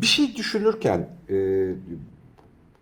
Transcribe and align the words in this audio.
Bir 0.00 0.06
şey 0.06 0.36
düşünürken 0.36 1.08
e, 1.30 1.68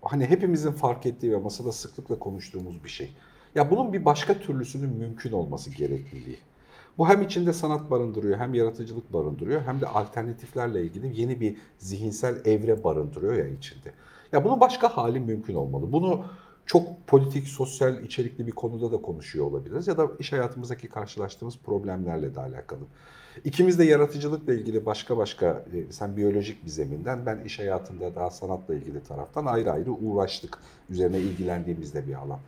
hani 0.03 0.26
hepimizin 0.26 0.72
fark 0.72 1.06
ettiği 1.06 1.33
ve 1.33 1.37
masada 1.37 1.72
sıklıkla 1.72 2.19
konuştuğumuz 2.19 2.85
bir 2.85 2.88
şey. 2.88 3.12
Ya 3.54 3.71
bunun 3.71 3.92
bir 3.92 4.04
başka 4.04 4.35
türlüsünün 4.35 4.90
mümkün 4.90 5.32
olması 5.32 5.71
gerekliliği. 5.71 6.38
Bu 6.99 7.08
hem 7.08 7.22
içinde 7.22 7.53
sanat 7.53 7.90
barındırıyor, 7.90 8.38
hem 8.38 8.54
yaratıcılık 8.54 9.13
barındırıyor, 9.13 9.63
hem 9.63 9.81
de 9.81 9.87
alternatiflerle 9.87 10.82
ilgili 10.82 11.21
yeni 11.21 11.40
bir 11.40 11.56
zihinsel 11.78 12.37
evre 12.45 12.85
barındırıyor 12.85 13.35
ya 13.35 13.49
içinde. 13.49 13.92
Ya 14.33 14.44
bunun 14.44 14.60
başka 14.60 14.88
hali 14.88 15.21
mümkün 15.21 15.54
olmalı. 15.54 15.92
Bunu 15.92 16.24
çok 16.66 17.06
politik, 17.06 17.48
sosyal 17.48 18.02
içerikli 18.02 18.46
bir 18.46 18.52
konuda 18.52 18.92
da 18.92 19.02
konuşuyor 19.02 19.46
olabiliriz 19.46 19.88
ya 19.88 19.98
da 19.98 20.09
iş 20.19 20.33
hayatımızdaki 20.33 20.88
karşılaştığımız 20.88 21.59
problemlerle 21.59 22.34
de 22.34 22.40
alakalı. 22.40 22.84
İkimiz 23.45 23.78
de 23.78 23.84
yaratıcılıkla 23.84 24.54
ilgili 24.54 24.87
başka 24.87 25.16
başka, 25.16 25.64
e, 25.73 25.92
sen 25.92 26.16
biyolojik 26.16 26.64
bir 26.64 26.70
zeminden, 26.70 27.27
ben 27.27 27.38
iş 27.38 27.59
hayatında 27.59 28.14
daha 28.14 28.30
sanatla 28.30 28.74
ilgili 28.74 29.02
taraftan 29.02 29.46
ayrı 29.46 29.73
ayrı 29.73 29.92
uğraştık. 29.92 30.59
Üzerine 30.90 31.18
ilgilendiğimiz 31.18 31.95
de 31.95 32.06
bir 32.06 32.14
alan. 32.14 32.38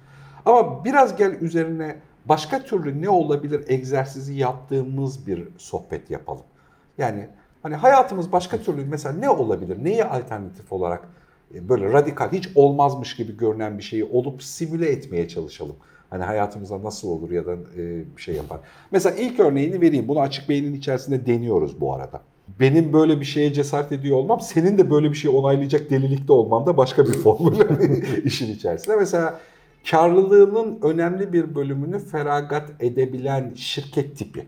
Ama 0.45 0.85
biraz 0.85 1.17
gel 1.17 1.33
üzerine 1.41 1.97
başka 2.25 2.65
türlü 2.65 3.03
ne 3.03 3.09
olabilir 3.11 3.65
egzersizi 3.69 4.35
yaptığımız 4.35 5.27
bir 5.27 5.49
sohbet 5.59 6.11
yapalım. 6.11 6.45
Yani 6.99 7.29
hani 7.63 7.75
hayatımız 7.75 8.33
başka 8.33 8.59
türlü 8.59 8.85
mesela 8.85 9.15
ne 9.15 9.31
olabilir? 9.31 9.85
Neyi 9.85 10.05
alternatif 10.05 10.73
olarak 10.73 11.09
böyle 11.51 11.93
radikal 11.93 12.33
hiç 12.33 12.49
olmazmış 12.55 13.17
gibi 13.17 13.37
görünen 13.37 13.79
bir 13.79 13.83
şeyi 13.83 14.05
olup 14.05 14.43
simüle 14.43 14.89
etmeye 14.89 15.29
çalışalım. 15.29 15.77
Hani 16.11 16.25
hayatımızda 16.25 16.83
nasıl 16.83 17.09
olur 17.09 17.31
ya 17.31 17.47
da 17.47 17.53
e, 17.53 18.05
bir 18.17 18.23
şey 18.23 18.35
yapar. 18.35 18.61
Mesela 18.91 19.17
ilk 19.17 19.41
örneğini 19.41 19.81
vereyim. 19.81 20.09
Bunu 20.09 20.21
açık 20.21 20.49
beynin 20.49 20.75
içerisinde 20.75 21.27
deniyoruz 21.27 21.81
bu 21.81 21.95
arada. 21.95 22.21
Benim 22.61 22.93
böyle 22.93 23.21
bir 23.21 23.25
şeye 23.25 23.53
cesaret 23.53 23.93
ediyor 23.93 24.17
olmam, 24.17 24.41
senin 24.41 24.79
de 24.79 24.91
böyle 24.91 25.11
bir 25.11 25.17
şey 25.17 25.31
onaylayacak 25.31 25.91
delilikte 25.91 26.33
olman 26.33 26.67
da 26.67 26.77
başka 26.77 27.07
bir 27.07 27.13
formül 27.23 27.59
işin 28.25 28.55
içerisinde. 28.55 28.97
Mesela 28.97 29.41
karlılığının 29.91 30.79
önemli 30.83 31.33
bir 31.33 31.55
bölümünü 31.55 31.99
feragat 31.99 32.73
edebilen 32.81 33.53
şirket 33.55 34.19
tipi. 34.19 34.47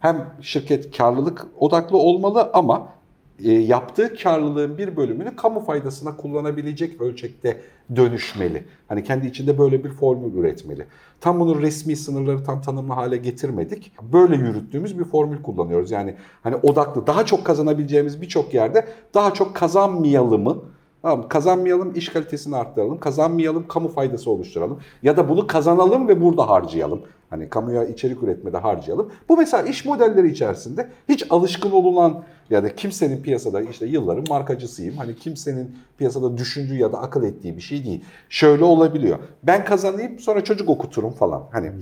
Hem 0.00 0.34
şirket 0.40 0.96
karlılık 0.96 1.46
odaklı 1.58 1.98
olmalı 1.98 2.50
ama 2.52 2.88
e, 2.88 2.95
yaptığı 3.42 4.14
karlılığın 4.16 4.78
bir 4.78 4.96
bölümünü 4.96 5.36
kamu 5.36 5.60
faydasına 5.60 6.16
kullanabilecek 6.16 7.00
ölçekte 7.00 7.60
dönüşmeli. 7.96 8.64
Hani 8.88 9.04
kendi 9.04 9.26
içinde 9.26 9.58
böyle 9.58 9.84
bir 9.84 9.90
formül 9.90 10.38
üretmeli. 10.38 10.86
Tam 11.20 11.40
bunun 11.40 11.62
resmi 11.62 11.96
sınırları 11.96 12.44
tam 12.44 12.62
tanımlı 12.62 12.92
hale 12.92 13.16
getirmedik. 13.16 13.92
Böyle 14.12 14.36
yürüttüğümüz 14.36 14.98
bir 14.98 15.04
formül 15.04 15.42
kullanıyoruz. 15.42 15.90
Yani 15.90 16.14
hani 16.42 16.56
odaklı 16.56 17.06
daha 17.06 17.26
çok 17.26 17.44
kazanabileceğimiz 17.44 18.22
birçok 18.22 18.54
yerde 18.54 18.86
daha 19.14 19.34
çok 19.34 19.54
kazanmayalımı 19.54 20.62
Tamam 21.02 21.28
kazanmayalım, 21.28 21.94
iş 21.94 22.08
kalitesini 22.08 22.56
arttıralım. 22.56 23.00
Kazanmayalım, 23.00 23.68
kamu 23.68 23.88
faydası 23.88 24.30
oluşturalım. 24.30 24.80
Ya 25.02 25.16
da 25.16 25.28
bunu 25.28 25.46
kazanalım 25.46 26.08
ve 26.08 26.20
burada 26.20 26.48
harcayalım. 26.48 27.02
Hani 27.30 27.48
kamuya 27.48 27.84
içerik 27.84 28.22
üretmede 28.22 28.58
harcayalım. 28.58 29.12
Bu 29.28 29.36
mesela 29.36 29.62
iş 29.62 29.84
modelleri 29.84 30.30
içerisinde 30.30 30.88
hiç 31.08 31.26
alışkın 31.30 31.70
olunan 31.70 32.22
ya 32.50 32.62
da 32.62 32.74
kimsenin 32.74 33.22
piyasada 33.22 33.62
işte 33.62 33.86
yılların 33.86 34.24
markacısıyım. 34.28 34.96
Hani 34.96 35.16
kimsenin 35.16 35.78
piyasada 35.98 36.38
düşündüğü 36.38 36.74
ya 36.74 36.92
da 36.92 36.98
akıl 36.98 37.22
ettiği 37.22 37.56
bir 37.56 37.62
şey 37.62 37.84
değil. 37.84 38.04
Şöyle 38.28 38.64
olabiliyor. 38.64 39.18
Ben 39.42 39.64
kazanayım 39.64 40.18
sonra 40.18 40.44
çocuk 40.44 40.68
okuturum 40.68 41.10
falan. 41.10 41.42
Hani 41.52 41.72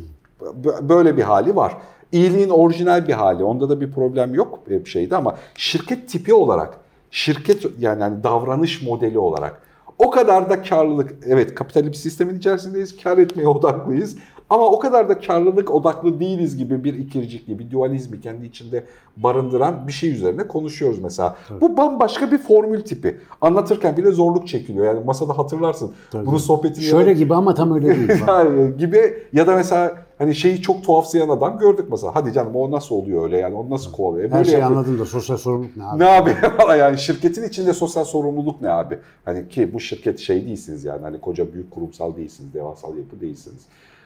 böyle 0.82 1.16
bir 1.16 1.22
hali 1.22 1.56
var. 1.56 1.76
İyiliğin 2.12 2.48
orijinal 2.48 3.08
bir 3.08 3.12
hali. 3.12 3.44
Onda 3.44 3.68
da 3.68 3.80
bir 3.80 3.92
problem 3.92 4.34
yok 4.34 4.70
bir 4.70 4.84
şeydi 4.84 5.16
ama 5.16 5.36
şirket 5.54 6.08
tipi 6.08 6.34
olarak 6.34 6.78
şirket 7.10 7.64
yani, 7.78 8.02
yani 8.02 8.22
davranış 8.22 8.82
modeli 8.82 9.18
olarak 9.18 9.62
o 9.98 10.10
kadar 10.10 10.50
da 10.50 10.62
karlılık 10.62 11.14
evet 11.26 11.54
kapitalist 11.54 12.02
sistemin 12.02 12.38
içerisindeyiz 12.38 13.02
kar 13.02 13.18
etmeye 13.18 13.48
odaklıyız 13.48 14.16
ama 14.50 14.64
o 14.64 14.78
kadar 14.78 15.08
da 15.08 15.20
karlılık 15.20 15.70
odaklı 15.70 16.20
değiliz 16.20 16.56
gibi 16.56 16.84
bir 16.84 16.94
ikircikli, 16.94 17.58
bir 17.58 17.70
dualizmi 17.70 18.20
kendi 18.20 18.46
içinde 18.46 18.84
barındıran 19.16 19.86
bir 19.86 19.92
şey 19.92 20.10
üzerine 20.10 20.46
konuşuyoruz 20.46 20.98
mesela. 20.98 21.36
Tabii. 21.48 21.60
Bu 21.60 21.76
bambaşka 21.76 22.32
bir 22.32 22.38
formül 22.38 22.80
tipi. 22.80 23.20
Anlatırken 23.40 23.96
bile 23.96 24.10
zorluk 24.10 24.48
çekiliyor. 24.48 24.86
Yani 24.86 25.04
masada 25.04 25.38
hatırlarsın. 25.38 25.92
Tabii. 26.10 26.26
Bunun 26.26 26.38
sohbetini... 26.38 26.84
Şöyle 26.84 27.10
ya 27.10 27.16
gibi 27.16 27.34
ama 27.34 27.54
tam 27.54 27.74
öyle 27.74 27.96
değil. 27.96 28.20
yani 28.28 28.76
gibi 28.76 29.22
ya 29.32 29.46
da 29.46 29.56
mesela 29.56 29.94
hani 30.18 30.34
şeyi 30.34 30.62
çok 30.62 30.84
tuhafsayan 30.84 31.28
adam 31.28 31.58
gördük 31.58 31.86
mesela. 31.90 32.14
Hadi 32.14 32.32
canım 32.32 32.56
o 32.56 32.70
nasıl 32.70 32.94
oluyor 32.94 33.24
öyle 33.24 33.38
yani? 33.38 33.54
O 33.54 33.70
nasıl 33.70 33.92
kovalıyor? 33.92 34.30
Her 34.30 34.44
şeyi 34.44 34.64
anladım 34.64 34.98
da 34.98 35.04
sosyal 35.04 35.36
sorumluluk 35.36 35.76
ne 35.76 35.84
abi? 35.84 35.98
Ne 35.98 36.06
abi? 36.06 36.34
yani 36.78 36.98
şirketin 36.98 37.48
içinde 37.48 37.72
sosyal 37.72 38.04
sorumluluk 38.04 38.60
ne 38.62 38.70
abi? 38.70 38.98
Hani 39.24 39.48
ki 39.48 39.74
bu 39.74 39.80
şirket 39.80 40.18
şey 40.18 40.46
değilsiniz 40.46 40.84
yani. 40.84 41.02
Hani 41.02 41.20
koca 41.20 41.52
büyük 41.52 41.70
kurumsal 41.70 42.16
değilsiniz. 42.16 42.54
Devasal 42.54 42.96
yapı 42.96 43.20
değilsiniz. 43.20 43.60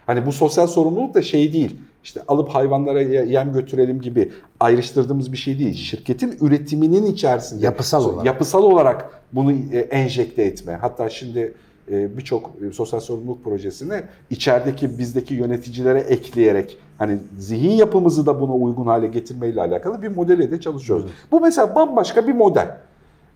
Hani 0.08 0.26
bu 0.26 0.32
sosyal 0.32 0.66
sorumluluk 0.66 1.14
da 1.14 1.22
şey 1.22 1.52
değil. 1.52 1.76
İşte 2.04 2.20
alıp 2.28 2.48
hayvanlara 2.48 3.00
yem 3.02 3.52
götürelim 3.52 4.00
gibi 4.00 4.32
ayrıştırdığımız 4.60 5.32
bir 5.32 5.36
şey 5.36 5.58
değil. 5.58 5.74
Şirketin 5.74 6.38
üretiminin 6.40 7.06
içerisinde 7.06 7.64
yapısal 7.64 8.04
olarak, 8.04 8.26
yapısal 8.26 8.62
olarak 8.62 9.10
bunu 9.32 9.52
e, 9.52 9.78
enjekte 9.78 10.42
etme. 10.42 10.78
Hatta 10.80 11.08
şimdi 11.08 11.54
e, 11.90 12.16
birçok 12.16 12.50
e, 12.68 12.72
sosyal 12.72 13.00
sorumluluk 13.00 13.44
projesini 13.44 14.02
içerideki 14.30 14.98
bizdeki 14.98 15.34
yöneticilere 15.34 16.00
ekleyerek 16.00 16.78
hani 16.98 17.18
zihin 17.38 17.72
yapımızı 17.72 18.26
da 18.26 18.40
buna 18.40 18.54
uygun 18.54 18.86
hale 18.86 19.06
getirmeyle 19.06 19.60
alakalı 19.60 20.02
bir 20.02 20.08
modele 20.08 20.50
de 20.50 20.60
çalışıyoruz. 20.60 21.04
Evet. 21.04 21.14
Bu 21.32 21.40
mesela 21.40 21.74
bambaşka 21.74 22.26
bir 22.26 22.34
model. 22.34 22.76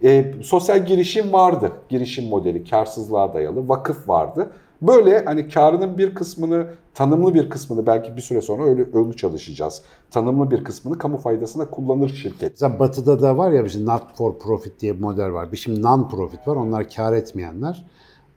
E, 0.05 0.35
sosyal 0.43 0.87
girişim 0.87 1.33
vardı. 1.33 1.73
Girişim 1.89 2.29
modeli, 2.29 2.71
karsızlığa 2.71 3.35
dayalı. 3.35 3.69
Vakıf 3.69 4.09
vardı. 4.09 4.51
Böyle 4.83 5.25
hani 5.25 5.49
karının 5.49 5.99
bir 5.99 6.15
kısmını, 6.15 6.67
tanımlı 6.95 7.35
bir 7.35 7.51
kısmını 7.51 7.87
belki 7.87 8.17
bir 8.17 8.21
süre 8.21 8.41
sonra 8.41 8.65
öyle 8.65 8.83
önü 8.83 9.17
çalışacağız. 9.17 9.83
Tanımlı 10.11 10.51
bir 10.51 10.65
kısmını 10.65 10.99
kamu 10.99 11.19
faydasına 11.19 11.71
kullanır 11.71 12.09
şirket. 12.09 12.53
Mesela 12.53 12.79
batıda 12.79 13.23
da 13.23 13.39
var 13.39 13.51
ya 13.51 13.69
şimdi 13.69 13.87
not 13.87 14.17
for 14.17 14.39
profit 14.39 14.81
diye 14.81 14.95
bir 14.95 15.01
model 15.01 15.33
var. 15.33 15.53
Bir 15.53 15.57
şimdi 15.57 15.83
non 15.83 16.09
profit 16.09 16.49
var. 16.49 16.57
Onlar 16.57 16.91
kar 16.91 17.13
etmeyenler. 17.13 17.85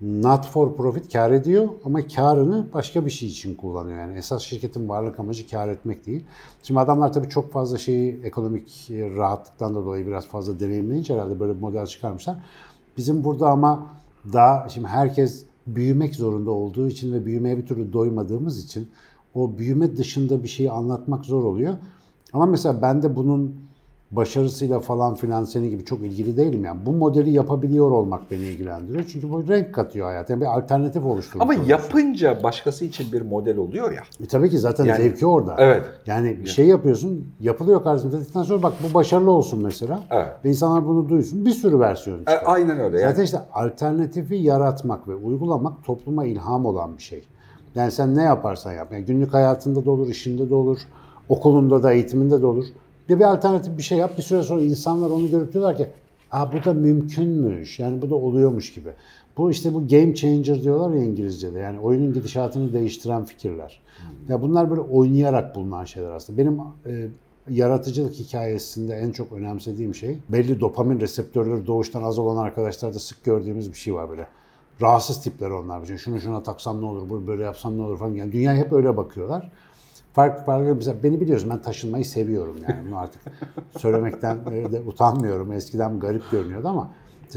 Not 0.02 0.46
for 0.46 0.76
profit 0.76 1.14
kar 1.14 1.32
ediyor 1.32 1.68
ama 1.86 2.08
karını 2.08 2.68
başka 2.74 3.06
bir 3.06 3.12
şey 3.12 3.30
için 3.30 3.56
kullanıyor. 3.56 4.00
Yani 4.00 4.18
esas 4.18 4.42
şirketin 4.42 4.90
varlık 4.90 5.20
amacı 5.20 5.50
kar 5.50 5.68
etmek 5.68 6.06
değil. 6.06 6.26
Şimdi 6.64 6.80
adamlar 6.80 7.14
tabii 7.14 7.30
çok 7.30 7.52
fazla 7.52 7.78
şeyi 7.78 8.22
ekonomik 8.24 8.88
rahatlıktan 8.90 9.76
da 9.76 9.86
dolayı 9.86 10.08
biraz 10.08 10.28
fazla 10.28 10.60
deneyimleyince 10.60 11.14
herhalde 11.14 11.40
böyle 11.40 11.56
bir 11.56 11.62
model 11.62 11.86
çıkarmışlar. 11.86 12.36
Bizim 12.98 13.24
burada 13.24 13.50
ama 13.50 13.88
daha 14.34 14.70
şimdi 14.70 14.88
herkes 14.88 15.46
büyümek 15.68 16.16
zorunda 16.16 16.52
olduğu 16.52 16.88
için 16.88 17.14
ve 17.14 17.26
büyümeye 17.26 17.58
bir 17.58 17.66
türlü 17.66 17.94
doymadığımız 17.94 18.66
için 18.66 18.90
o 19.34 19.58
büyüme 19.58 19.98
dışında 19.98 20.44
bir 20.44 20.48
şeyi 20.48 20.72
anlatmak 20.72 21.26
zor 21.26 21.44
oluyor. 21.44 21.78
Ama 22.34 22.46
mesela 22.46 22.82
ben 22.82 23.04
de 23.04 23.16
bunun 23.16 23.56
başarısıyla 24.16 24.80
falan 24.80 25.16
filan 25.16 25.44
senin 25.44 25.70
gibi 25.70 25.86
çok 25.86 26.00
ilgili 26.00 26.38
değilim 26.38 26.66
yani. 26.66 26.80
Bu 26.86 26.92
modeli 26.92 27.30
yapabiliyor 27.30 27.92
olmak 27.92 28.32
beni 28.32 28.42
ilgilendiriyor. 28.42 29.06
Çünkü 29.12 29.30
bu 29.32 29.48
renk 29.48 29.74
katıyor 29.74 30.08
hayata. 30.08 30.34
Yani 30.34 30.42
bir 30.42 30.58
alternatif 30.58 31.06
oluşturuyor. 31.06 31.44
Ama 31.44 31.54
yapınca 31.68 32.44
başkası 32.44 32.86
için 32.86 33.12
bir 33.12 33.22
model 33.22 33.58
oluyor 33.58 33.92
ya. 33.92 34.02
E 34.24 34.26
tabii 34.26 34.50
ki 34.50 34.58
zaten 34.58 34.86
yani, 34.86 34.98
zevki 34.98 35.26
orada. 35.26 35.56
Evet. 35.58 35.84
Yani 36.06 36.40
bir 36.40 36.50
şey 36.50 36.68
yapıyorsun, 36.68 37.28
yapılıyor 37.40 37.84
karşımıza 37.84 38.18
dedikten 38.18 38.44
sonra 38.44 38.64
bak 38.64 38.74
bu 38.90 38.94
başarılı 38.94 39.32
olsun 39.32 39.64
mesela. 39.64 40.00
Evet. 40.12 40.34
Ve 40.46 40.50
insanlar 40.50 40.88
bunu 40.88 41.10
duysun. 41.10 41.46
Bir 41.46 41.52
sürü 41.52 41.80
versiyon 41.80 42.20
çıkar. 42.20 42.34
E, 42.34 42.46
aynen 42.46 42.80
öyle. 42.80 42.98
Zaten 43.00 43.16
yani. 43.16 43.26
işte 43.26 43.40
alternatifi 43.54 44.36
yaratmak 44.36 45.08
ve 45.08 45.16
uygulamak 45.16 45.84
topluma 45.84 46.26
ilham 46.26 46.66
olan 46.66 46.98
bir 46.98 47.04
şey. 47.04 47.24
Yani 47.76 47.92
sen 47.92 48.16
ne 48.16 48.24
yaparsan 48.24 48.74
yap. 48.74 48.88
Yani 48.92 49.06
günlük 49.06 49.34
hayatında 49.34 49.86
da 49.86 49.92
olur, 49.92 50.08
işinde 50.08 50.50
de 50.50 50.56
olur, 50.56 50.80
okulunda 51.30 51.84
da, 51.84 51.94
eğitiminde 51.94 52.42
de 52.42 52.46
olur. 52.46 52.66
Bir, 53.10 53.20
bir 53.20 53.24
alternatif 53.24 53.78
bir 53.78 53.84
şey 53.84 53.98
yap. 53.98 54.18
Bir 54.18 54.24
süre 54.24 54.44
sonra 54.44 54.62
insanlar 54.62 55.10
onu 55.10 55.30
görüp 55.30 55.54
diyorlar 55.54 55.78
ki 55.78 55.88
Aa, 56.32 56.54
bu 56.54 56.66
da 56.66 56.74
mümkünmüş. 56.74 57.80
Yani 57.80 58.02
bu 58.02 58.10
da 58.10 58.16
oluyormuş 58.16 58.74
gibi. 58.74 58.90
Bu 59.38 59.52
işte 59.52 59.74
bu 59.74 59.88
game 59.88 60.16
changer 60.16 60.64
diyorlar 60.64 60.96
ya 60.96 61.04
İngilizce'de. 61.04 61.60
Yani 61.60 61.80
oyunun 61.80 62.14
gidişatını 62.14 62.74
değiştiren 62.74 63.26
fikirler. 63.26 63.82
Hmm. 63.98 64.32
Ya 64.34 64.42
bunlar 64.42 64.70
böyle 64.70 64.82
oynayarak 64.82 65.56
bulunan 65.56 65.86
şeyler 65.86 66.12
aslında. 66.12 66.38
Benim 66.38 66.60
e, 66.86 67.08
yaratıcılık 67.50 68.14
hikayesinde 68.14 68.96
en 68.96 69.12
çok 69.12 69.32
önemsediğim 69.32 69.96
şey 69.96 70.18
belli 70.30 70.60
dopamin 70.60 71.00
reseptörleri 71.00 71.68
doğuştan 71.68 72.04
az 72.04 72.20
olan 72.20 72.44
arkadaşlarda 72.44 73.00
sık 73.00 73.24
gördüğümüz 73.24 73.72
bir 73.72 73.78
şey 73.78 73.94
var 73.94 74.10
böyle. 74.10 74.28
Rahatsız 74.82 75.22
tipler 75.22 75.50
onlar. 75.50 75.86
Şunu 75.86 76.20
şuna 76.20 76.44
taksam 76.44 76.82
ne 76.82 76.86
olur, 76.86 77.10
bunu 77.10 77.28
böyle 77.28 77.44
yapsam 77.44 77.78
ne 77.78 77.82
olur 77.82 77.98
falan. 77.98 78.14
Yani 78.14 78.32
dünyaya 78.32 78.58
hep 78.58 78.74
öyle 78.74 78.98
bakıyorlar 78.98 79.52
farklı 80.16 80.46
farklı 80.46 80.76
mesela 80.76 81.04
beni 81.04 81.22
biliyorsun 81.22 81.50
ben 81.50 81.62
taşınmayı 81.62 82.06
seviyorum 82.06 82.58
yani 82.68 82.88
bunu 82.88 82.98
artık 82.98 83.22
söylemekten 83.78 84.46
de 84.46 84.82
utanmıyorum. 84.82 85.52
Eskiden 85.52 86.00
garip 86.00 86.32
görünüyordu 86.32 86.68
ama 86.68 86.92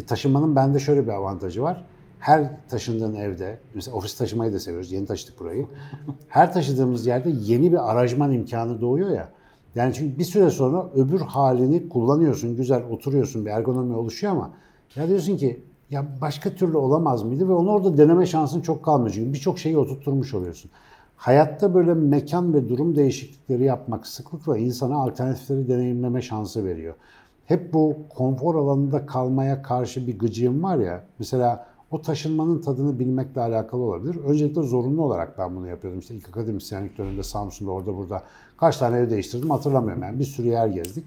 taşınmanın 0.06 0.56
bende 0.56 0.78
şöyle 0.78 1.04
bir 1.04 1.12
avantajı 1.12 1.62
var. 1.62 1.84
Her 2.18 2.68
taşındığın 2.68 3.14
evde, 3.14 3.58
mesela 3.74 3.96
ofis 3.96 4.14
taşımayı 4.14 4.52
da 4.52 4.60
seviyoruz, 4.60 4.92
yeni 4.92 5.06
taşıdık 5.06 5.40
burayı. 5.40 5.66
Her 6.28 6.52
taşıdığımız 6.52 7.06
yerde 7.06 7.30
yeni 7.40 7.72
bir 7.72 7.90
aranjman 7.90 8.32
imkanı 8.32 8.80
doğuyor 8.80 9.10
ya. 9.10 9.28
Yani 9.74 9.94
çünkü 9.94 10.18
bir 10.18 10.24
süre 10.24 10.50
sonra 10.50 10.86
öbür 10.94 11.20
halini 11.20 11.88
kullanıyorsun, 11.88 12.56
güzel 12.56 12.82
oturuyorsun, 12.90 13.46
bir 13.46 13.50
ergonomi 13.50 13.94
oluşuyor 13.94 14.32
ama 14.32 14.50
ya 14.96 15.08
diyorsun 15.08 15.36
ki 15.36 15.62
ya 15.90 16.06
başka 16.20 16.50
türlü 16.50 16.76
olamaz 16.76 17.22
mıydı 17.22 17.48
ve 17.48 17.52
onu 17.52 17.70
orada 17.70 17.98
deneme 17.98 18.26
şansın 18.26 18.60
çok 18.60 18.84
kalmıyor. 18.84 19.14
Çünkü 19.14 19.32
birçok 19.32 19.58
şeyi 19.58 19.78
oturtturmuş 19.78 20.34
oluyorsun. 20.34 20.70
Hayatta 21.18 21.74
böyle 21.74 21.94
mekan 21.94 22.54
ve 22.54 22.68
durum 22.68 22.96
değişiklikleri 22.96 23.64
yapmak 23.64 24.06
sıklıkla 24.06 24.58
insana 24.58 24.96
alternatifleri 24.96 25.68
deneyimleme 25.68 26.22
şansı 26.22 26.64
veriyor. 26.64 26.94
Hep 27.46 27.72
bu 27.72 27.96
konfor 28.08 28.54
alanında 28.54 29.06
kalmaya 29.06 29.62
karşı 29.62 30.06
bir 30.06 30.18
gıcığım 30.18 30.62
var 30.62 30.78
ya. 30.78 31.04
Mesela 31.18 31.66
o 31.90 32.02
taşınmanın 32.02 32.60
tadını 32.60 32.98
bilmekle 32.98 33.40
alakalı 33.40 33.82
olabilir. 33.82 34.16
Öncelikle 34.24 34.62
zorunlu 34.62 35.02
olarak 35.02 35.38
ben 35.38 35.56
bunu 35.56 35.68
yapıyordum. 35.68 36.00
İşte 36.00 36.14
ilk 36.14 36.28
akademisyenlik 36.28 36.98
döneminde 36.98 37.22
Samsun'da 37.22 37.70
orada 37.70 37.96
burada 37.96 38.22
kaç 38.56 38.76
tane 38.76 38.98
ev 38.98 39.10
değiştirdim 39.10 39.50
hatırlamıyorum. 39.50 40.02
Yani 40.02 40.18
bir 40.18 40.24
sürü 40.24 40.48
yer 40.48 40.66
gezdik. 40.66 41.04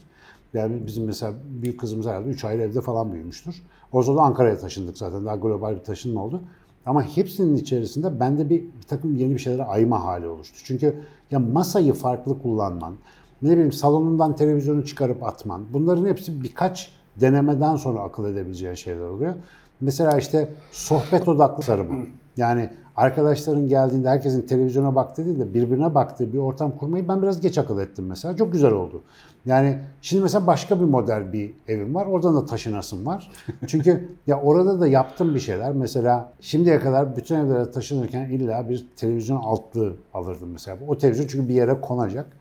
Yani 0.53 0.87
bizim 0.87 1.05
mesela 1.05 1.33
büyük 1.45 1.79
kızımız 1.79 2.05
herhalde 2.05 2.29
3 2.29 2.45
ayrı 2.45 2.61
evde 2.61 2.81
falan 2.81 3.13
büyümüştür. 3.13 3.63
O 3.91 4.03
zaman 4.03 4.25
Ankara'ya 4.25 4.57
taşındık 4.57 4.97
zaten. 4.97 5.25
Daha 5.25 5.35
global 5.35 5.75
bir 5.75 5.83
taşınma 5.83 6.25
oldu. 6.25 6.41
Ama 6.85 7.03
hepsinin 7.03 7.55
içerisinde 7.55 8.19
bende 8.19 8.49
bir, 8.49 8.61
bir 8.61 8.87
takım 8.87 9.15
yeni 9.15 9.33
bir 9.33 9.39
şeylere 9.39 9.63
ayma 9.63 10.03
hali 10.03 10.27
oluştu. 10.27 10.57
Çünkü 10.63 10.95
ya 11.31 11.39
masayı 11.39 11.93
farklı 11.93 12.41
kullanman, 12.41 12.93
ne 13.41 13.51
bileyim 13.51 13.71
salonundan 13.71 14.35
televizyonu 14.35 14.85
çıkarıp 14.85 15.23
atman, 15.23 15.65
bunların 15.73 16.05
hepsi 16.05 16.43
birkaç 16.43 16.91
denemeden 17.15 17.75
sonra 17.75 17.99
akıl 17.99 18.25
edebileceğin 18.25 18.75
şeyler 18.75 19.05
oluyor. 19.05 19.33
Mesela 19.81 20.17
işte 20.17 20.49
sohbet 20.71 21.27
odaklı 21.27 21.63
sarımı. 21.63 22.05
Yani 22.37 22.69
arkadaşların 22.95 23.67
geldiğinde 23.67 24.09
herkesin 24.09 24.41
televizyona 24.41 24.95
baktığı 24.95 25.25
değil 25.25 25.39
de 25.39 25.53
birbirine 25.53 25.95
baktığı 25.95 26.33
bir 26.33 26.37
ortam 26.37 26.77
kurmayı 26.77 27.07
ben 27.07 27.21
biraz 27.21 27.41
geç 27.41 27.57
akıl 27.57 27.79
ettim 27.79 28.05
mesela. 28.05 28.37
Çok 28.37 28.53
güzel 28.53 28.71
oldu. 28.71 29.01
Yani 29.45 29.79
şimdi 30.01 30.23
mesela 30.23 30.47
başka 30.47 30.79
bir 30.79 30.85
model 30.85 31.33
bir 31.33 31.53
evim 31.67 31.95
var. 31.95 32.05
Oradan 32.05 32.35
da 32.35 32.45
taşınasım 32.45 33.05
var. 33.05 33.31
Çünkü 33.67 34.09
ya 34.27 34.41
orada 34.41 34.79
da 34.79 34.87
yaptım 34.87 35.35
bir 35.35 35.39
şeyler. 35.39 35.71
Mesela 35.73 36.33
şimdiye 36.41 36.79
kadar 36.79 37.15
bütün 37.15 37.35
evlere 37.35 37.71
taşınırken 37.71 38.29
illa 38.29 38.69
bir 38.69 38.87
televizyon 38.95 39.37
altlığı 39.37 39.95
alırdım 40.13 40.49
mesela. 40.51 40.77
O 40.87 40.97
televizyon 40.97 41.27
çünkü 41.27 41.49
bir 41.49 41.53
yere 41.53 41.81
konacak. 41.81 42.37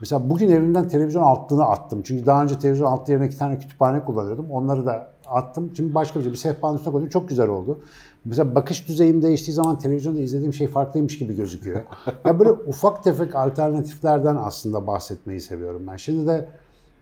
Mesela 0.00 0.30
bugün 0.30 0.50
evimden 0.50 0.88
televizyon 0.88 1.22
altlığını 1.22 1.64
attım. 1.64 2.02
Çünkü 2.02 2.26
daha 2.26 2.42
önce 2.42 2.58
televizyon 2.58 2.92
altlığı 2.92 3.12
yerine 3.12 3.26
iki 3.26 3.38
tane 3.38 3.58
kütüphane 3.58 4.04
kullanıyordum. 4.04 4.50
Onları 4.50 4.86
da 4.86 5.10
attım. 5.26 5.72
Şimdi 5.76 5.94
başka 5.94 6.18
bir 6.18 6.24
şey. 6.24 6.32
Bir 6.32 6.36
sehpanın 6.36 6.76
üstüne 6.76 6.92
koydum. 6.92 7.08
Çok 7.08 7.28
güzel 7.28 7.48
oldu. 7.48 7.80
Mesela 8.26 8.54
bakış 8.54 8.88
düzeyim 8.88 9.22
değiştiği 9.22 9.54
zaman 9.54 9.78
televizyonda 9.78 10.20
izlediğim 10.20 10.54
şey 10.54 10.68
farklıymış 10.68 11.18
gibi 11.18 11.36
gözüküyor. 11.36 11.82
ya 12.24 12.38
böyle 12.38 12.50
ufak 12.50 13.04
tefek 13.04 13.34
alternatiflerden 13.34 14.36
aslında 14.36 14.86
bahsetmeyi 14.86 15.40
seviyorum 15.40 15.82
ben. 15.86 15.96
Şimdi 15.96 16.26
de 16.26 16.48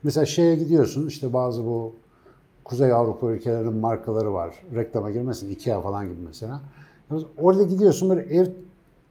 mesela 0.02 0.26
şeye 0.26 0.56
gidiyorsun 0.56 1.06
işte 1.06 1.32
bazı 1.32 1.64
bu 1.64 1.94
Kuzey 2.64 2.92
Avrupa 2.92 3.30
ülkelerinin 3.30 3.76
markaları 3.76 4.32
var. 4.34 4.54
Reklama 4.74 5.10
girmesin. 5.10 5.50
Ikea 5.50 5.80
falan 5.80 6.04
gibi 6.04 6.20
mesela. 6.26 6.60
Orada 7.38 7.62
gidiyorsun 7.62 8.10
böyle 8.10 8.34
ev 8.34 8.46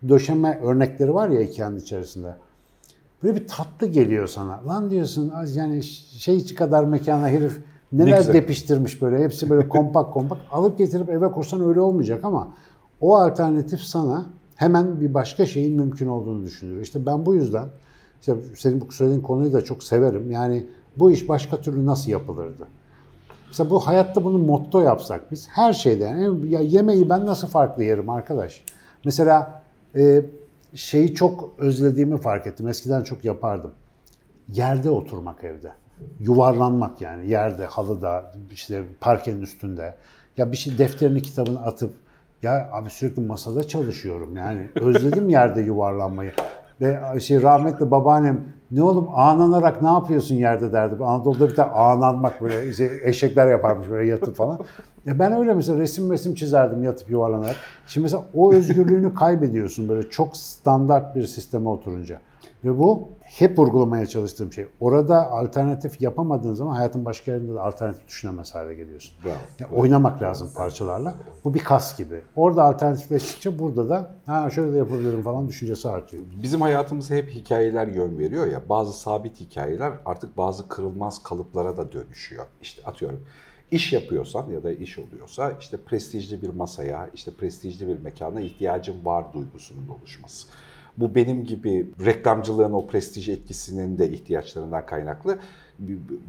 döşeme 0.10 0.60
örnekleri 0.64 1.14
var 1.14 1.30
ya 1.30 1.42
Ikea'nın 1.42 1.80
içerisinde. 1.80 2.36
Böyle 3.24 3.36
bir 3.36 3.48
tatlı 3.48 3.88
geliyor 3.88 4.28
sana. 4.28 4.68
Lan 4.68 4.92
diyorsun 4.92 5.30
az 5.30 5.56
yani 5.56 5.84
şey 5.84 6.56
kadar 6.56 6.84
mekana 6.84 7.28
herif 7.28 7.60
neler 7.94 8.18
güzel. 8.18 8.34
depiştirmiş 8.34 9.02
böyle. 9.02 9.24
Hepsi 9.24 9.50
böyle 9.50 9.70
kompak 9.70 10.14
kompak. 10.14 10.38
Alıp 10.52 10.78
getirip 10.78 11.10
eve 11.10 11.32
kursan 11.32 11.68
öyle 11.68 11.82
olmayacak 11.82 12.24
ama 12.24 12.48
o 13.02 13.16
alternatif 13.16 13.82
sana 13.82 14.26
hemen 14.56 15.02
bir 15.02 15.14
başka 15.14 15.46
şeyin 15.46 15.76
mümkün 15.76 16.08
olduğunu 16.08 16.44
düşünüyor. 16.44 16.82
İşte 16.82 17.06
ben 17.06 17.26
bu 17.26 17.36
yüzden 17.36 17.66
işte 18.22 18.36
senin 18.58 18.82
bu 18.82 18.92
söylediğin 18.92 19.22
konuyu 19.22 19.54
da 19.54 19.64
çok 19.64 19.84
severim. 19.84 20.32
Yani 20.32 20.66
bu 20.98 21.12
iş 21.12 21.30
başka 21.30 21.62
türlü 21.62 21.86
nasıl 21.86 22.12
yapılırdı? 22.12 22.68
Mesela 23.48 23.70
bu 23.70 23.80
hayatta 23.80 24.24
bunu 24.24 24.38
motto 24.38 24.82
yapsak 24.82 25.32
biz 25.32 25.48
her 25.50 25.74
şeyde 25.74 26.04
yani 26.04 26.50
ya 26.50 26.60
yemeği 26.60 27.10
ben 27.10 27.26
nasıl 27.26 27.48
farklı 27.48 27.84
yerim 27.84 28.10
arkadaş? 28.10 28.64
Mesela 29.06 29.64
e, 29.96 30.26
şeyi 30.74 31.16
çok 31.16 31.54
özlediğimi 31.58 32.18
fark 32.18 32.48
ettim. 32.48 32.68
Eskiden 32.68 33.04
çok 33.04 33.26
yapardım. 33.26 33.72
Yerde 34.54 34.90
oturmak 34.90 35.44
evde. 35.44 35.72
Yuvarlanmak 36.20 37.02
yani 37.02 37.30
yerde, 37.30 37.66
halıda, 37.66 38.34
işte 38.52 38.84
parkenin 39.02 39.42
üstünde. 39.42 39.96
Ya 40.38 40.52
bir 40.52 40.58
şey 40.58 40.78
defterini, 40.78 41.22
kitabını 41.22 41.66
atıp 41.66 41.94
ya 42.44 42.70
abi 42.72 42.90
sürekli 42.90 43.22
masada 43.22 43.68
çalışıyorum. 43.68 44.36
Yani 44.38 44.70
özledim 44.76 45.30
yerde 45.30 45.62
yuvarlanmayı. 45.62 46.32
Ve 46.82 47.20
şey 47.20 47.42
rahmetli 47.42 47.92
babaannem 47.92 48.42
ne 48.72 48.84
oğlum 48.84 49.10
ağlanarak 49.14 49.82
ne 49.82 49.88
yapıyorsun 49.88 50.36
yerde 50.36 50.74
derdi. 50.74 51.04
Anadolu'da 51.04 51.50
bir 51.50 51.56
tane 51.56 51.72
ağlanmak 51.72 52.42
böyle 52.42 52.70
işte 52.70 52.92
eşekler 53.04 53.48
yaparmış 53.48 53.90
böyle 53.90 54.10
yatıp 54.10 54.36
falan. 54.36 54.60
Ya 55.06 55.20
ben 55.20 55.32
öyle 55.32 55.54
mesela 55.54 55.80
resim 55.80 56.12
resim 56.12 56.36
çizerdim 56.36 56.84
yatıp 56.84 57.10
yuvarlanarak. 57.10 57.56
Şimdi 57.88 58.04
mesela 58.04 58.24
o 58.34 58.54
özgürlüğünü 58.54 59.14
kaybediyorsun 59.14 59.90
böyle 59.90 60.10
çok 60.10 60.38
standart 60.38 61.16
bir 61.16 61.28
sisteme 61.28 61.70
oturunca. 61.70 62.20
Ve 62.66 62.80
bu 62.80 63.10
hep 63.22 63.60
vurgulamaya 63.60 64.06
çalıştığım 64.06 64.54
şey. 64.54 64.68
Orada 64.80 65.32
alternatif 65.32 66.02
yapamadığın 66.02 66.54
zaman 66.54 66.76
hayatın 66.76 67.06
başka 67.06 67.32
yerinde 67.32 67.54
de 67.54 67.60
alternatif 67.60 68.08
düşünemez 68.08 68.56
hale 68.56 68.76
geliyorsun. 68.76 69.16
Bravo. 69.26 69.34
Ya 69.60 69.70
oynamak 69.70 70.22
lazım 70.22 70.52
parçalarla. 70.56 71.16
Bu 71.44 71.54
bir 71.54 71.60
kas 71.60 71.98
gibi. 71.98 72.22
Orada 72.36 72.64
alternatifleştikçe 72.64 73.60
burada 73.60 73.90
da 73.90 74.16
ha 74.26 74.50
şöyle 74.50 74.74
de 74.74 74.78
yapabilirim 74.78 75.24
falan 75.24 75.48
düşüncesi 75.48 75.90
artıyor. 75.90 76.24
Bizim 76.44 76.62
hayatımıza 76.62 77.16
hep 77.16 77.30
hikayeler 77.30 77.88
yön 77.88 78.20
veriyor 78.20 78.48
ya. 78.48 78.62
Bazı 78.70 78.94
sabit 78.94 79.40
hikayeler 79.40 79.94
artık 80.06 80.38
bazı 80.38 80.68
kırılmaz 80.68 81.24
kalıplara 81.24 81.78
da 81.78 81.92
dönüşüyor. 81.92 82.46
İşte 82.62 82.84
atıyorum 82.86 83.24
iş 83.72 83.94
yapıyorsan 83.94 84.50
ya 84.50 84.64
da 84.64 84.72
iş 84.72 85.00
oluyorsa 85.00 85.52
işte 85.60 85.78
prestijli 85.78 86.42
bir 86.42 86.50
masaya, 86.50 87.10
işte 87.14 87.32
prestijli 87.32 87.88
bir 87.88 88.00
mekana 88.00 88.42
ihtiyacın 88.42 89.06
var 89.06 89.26
duygusunun 89.34 89.88
oluşması. 89.88 90.48
Bu 90.98 91.16
benim 91.16 91.46
gibi 91.46 91.88
reklamcılığın 92.06 92.74
o 92.74 92.88
prestij 92.88 93.30
etkisinin 93.30 93.98
de 93.98 94.12
ihtiyaçlarından 94.12 94.86
kaynaklı 94.86 95.40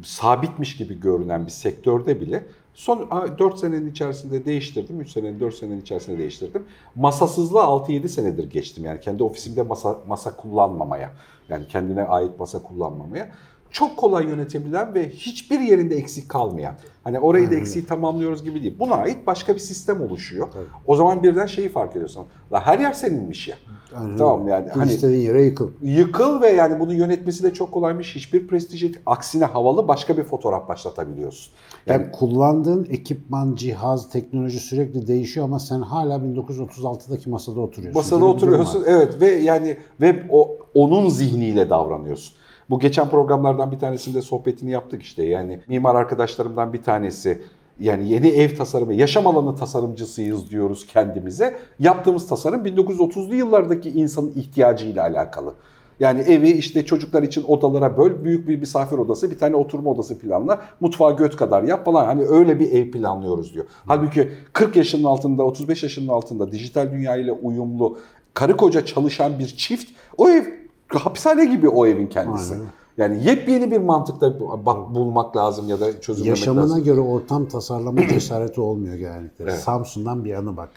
sabitmiş 0.03 0.77
gibi 0.77 0.99
görünen 0.99 1.45
bir 1.45 1.51
sektörde 1.51 2.21
bile 2.21 2.43
son 2.73 3.09
4 3.39 3.59
senenin 3.59 3.91
içerisinde 3.91 4.45
değiştirdim. 4.45 5.01
3 5.01 5.11
senenin 5.11 5.39
4 5.39 5.55
senenin 5.55 5.81
içerisinde 5.81 6.17
değiştirdim. 6.17 6.63
Masasızlığa 6.95 7.63
6-7 7.63 8.07
senedir 8.07 8.49
geçtim. 8.49 8.85
Yani 8.85 8.99
kendi 8.99 9.23
ofisimde 9.23 9.61
masa, 9.61 9.97
masa 10.07 10.35
kullanmamaya. 10.35 11.11
Yani 11.49 11.67
kendine 11.67 12.03
ait 12.03 12.39
masa 12.39 12.61
kullanmamaya. 12.61 13.29
Çok 13.71 13.97
kolay 13.97 14.25
yönetebilen 14.25 14.93
ve 14.93 15.09
hiçbir 15.09 15.59
yerinde 15.59 15.95
eksik 15.95 16.29
kalmayan. 16.29 16.75
Hani 17.03 17.19
orayı 17.19 17.51
da 17.51 17.55
eksiği 17.55 17.85
tamamlıyoruz 17.85 18.43
gibi 18.43 18.61
değil. 18.61 18.75
Buna 18.79 18.95
ait 18.95 19.27
başka 19.27 19.53
bir 19.53 19.59
sistem 19.59 20.01
oluşuyor. 20.01 20.47
O 20.85 20.95
zaman 20.95 21.23
birden 21.23 21.45
şeyi 21.45 21.69
fark 21.69 21.91
ediyorsun. 21.91 22.25
La 22.51 22.65
her 22.65 22.79
yer 22.79 22.93
seninmiş 22.93 23.47
ya. 23.47 23.55
Aynen 23.99 24.17
Tamam 24.17 24.47
yani 24.47 24.69
hani 24.69 24.91
istediğin 24.91 25.21
yere 25.21 25.43
yıkıl. 25.43 25.69
yıkıl 25.81 26.41
ve 26.41 26.47
yani 26.47 26.79
bunu 26.79 26.93
yönetmesi 26.93 27.43
de 27.43 27.53
çok 27.53 27.71
kolaymış. 27.71 28.15
Hiçbir 28.15 28.47
prestij 28.47 28.91
aksine 29.05 29.45
havalı 29.45 29.87
başka 29.87 30.17
bir 30.17 30.23
fotoğraf 30.23 30.69
başlatabiliyorsun. 30.69 31.53
Yani 31.85 32.11
kullandığın 32.11 32.87
ekipman, 32.89 33.55
cihaz, 33.55 34.09
teknoloji 34.09 34.59
sürekli 34.59 35.07
değişiyor 35.07 35.45
ama 35.45 35.59
sen 35.59 35.81
hala 35.81 36.15
1936'daki 36.15 37.29
masada 37.29 37.59
oturuyorsun. 37.59 37.99
Masada 38.01 38.25
oturuyorsun 38.25 38.83
evet 38.87 39.21
ve 39.21 39.31
yani 39.31 39.77
ve 40.01 40.23
o 40.29 40.57
onun 40.73 41.09
zihniyle 41.09 41.69
davranıyorsun. 41.69 42.35
Bu 42.69 42.79
geçen 42.79 43.09
programlardan 43.09 43.71
bir 43.71 43.79
tanesinde 43.79 44.21
sohbetini 44.21 44.71
yaptık 44.71 45.03
işte. 45.03 45.25
Yani 45.25 45.59
mimar 45.67 45.95
arkadaşlarımdan 45.95 46.73
bir 46.73 46.83
tanesi 46.83 47.41
yani 47.79 48.09
yeni 48.09 48.27
ev 48.27 48.55
tasarımı, 48.55 48.93
yaşam 48.93 49.27
alanı 49.27 49.55
tasarımcısıyız 49.55 50.49
diyoruz 50.49 50.87
kendimize. 50.87 51.57
Yaptığımız 51.79 52.27
tasarım 52.27 52.65
1930'lu 52.65 53.35
yıllardaki 53.35 53.89
insanın 53.89 54.33
ihtiyacıyla 54.35 55.03
alakalı. 55.03 55.53
Yani 55.99 56.21
evi 56.21 56.49
işte 56.51 56.85
çocuklar 56.85 57.23
için 57.23 57.43
odalara 57.43 57.97
böl, 57.97 58.23
büyük 58.23 58.47
bir 58.47 58.59
misafir 58.59 58.97
odası, 58.97 59.31
bir 59.31 59.39
tane 59.39 59.55
oturma 59.55 59.91
odası 59.91 60.19
planla, 60.19 60.61
mutfağı 60.79 61.17
göt 61.17 61.35
kadar 61.35 61.63
yap 61.63 61.85
falan. 61.85 62.05
Hani 62.05 62.25
öyle 62.25 62.59
bir 62.59 62.71
ev 62.71 62.91
planlıyoruz 62.91 63.53
diyor. 63.53 63.65
Halbuki 63.85 64.31
40 64.53 64.75
yaşının 64.75 65.03
altında, 65.03 65.43
35 65.43 65.83
yaşının 65.83 66.07
altında 66.07 66.51
dijital 66.51 66.91
dünya 66.91 67.15
ile 67.15 67.31
uyumlu, 67.31 67.97
karı 68.33 68.57
koca 68.57 68.85
çalışan 68.85 69.39
bir 69.39 69.47
çift, 69.47 69.91
o 70.17 70.29
ev 70.29 70.43
hapishane 70.87 71.45
gibi 71.45 71.69
o 71.69 71.85
evin 71.87 72.07
kendisi. 72.07 72.53
Aynen. 72.53 72.65
Yani 72.97 73.23
yepyeni 73.27 73.71
bir 73.71 73.77
mantıkta 73.77 74.39
bak, 74.65 74.95
bulmak 74.95 75.37
lazım 75.37 75.69
ya 75.69 75.79
da 75.79 76.01
çözümlemek 76.01 76.39
Yaşamına 76.39 76.63
lazım. 76.63 76.83
göre 76.83 76.99
ortam 76.99 77.47
tasarlama 77.47 78.07
cesareti 78.09 78.61
olmuyor 78.61 78.95
genellikle. 78.95 79.43
Evet. 79.43 79.59
Samsun'dan 79.59 80.25
bir 80.25 80.33
anı 80.33 80.57
bak. 80.57 80.69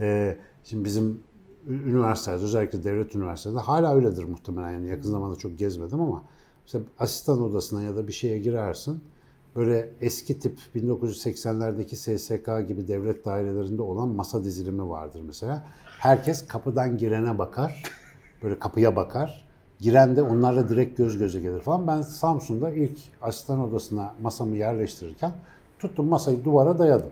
Ee, 0.00 0.36
şimdi 0.64 0.84
bizim 0.84 1.20
üniversitelerde 1.68 2.44
özellikle 2.44 2.84
devlet 2.84 3.14
üniversitelerinde 3.14 3.62
hala 3.62 3.94
öyledir 3.94 4.24
muhtemelen. 4.24 4.70
Yani 4.70 4.88
yakın 4.88 5.10
zamanda 5.10 5.36
çok 5.36 5.58
gezmedim 5.58 6.00
ama 6.00 6.22
mesela 6.64 6.84
asistan 6.98 7.42
odasına 7.42 7.82
ya 7.82 7.96
da 7.96 8.08
bir 8.08 8.12
şeye 8.12 8.38
girersin. 8.38 9.00
Böyle 9.56 9.90
eski 10.00 10.38
tip 10.38 10.58
1980'lerdeki 10.76 11.96
SSK 12.18 12.68
gibi 12.68 12.88
devlet 12.88 13.24
dairelerinde 13.24 13.82
olan 13.82 14.08
masa 14.08 14.44
dizilimi 14.44 14.88
vardır 14.88 15.20
mesela. 15.26 15.64
Herkes 15.98 16.46
kapıdan 16.46 16.98
girene 16.98 17.38
bakar. 17.38 17.82
Böyle 18.42 18.58
kapıya 18.58 18.96
bakar. 18.96 19.43
Giren 19.80 20.16
de 20.16 20.22
onlarla 20.22 20.68
direkt 20.68 20.98
göz 20.98 21.18
göze 21.18 21.40
gelir 21.40 21.60
falan. 21.60 21.86
Ben 21.86 22.02
Samsun'da 22.02 22.70
ilk 22.70 22.98
asistan 23.22 23.60
odasına 23.60 24.12
masamı 24.22 24.56
yerleştirirken 24.56 25.32
tuttum 25.78 26.08
masayı 26.08 26.44
duvara 26.44 26.78
dayadım. 26.78 27.10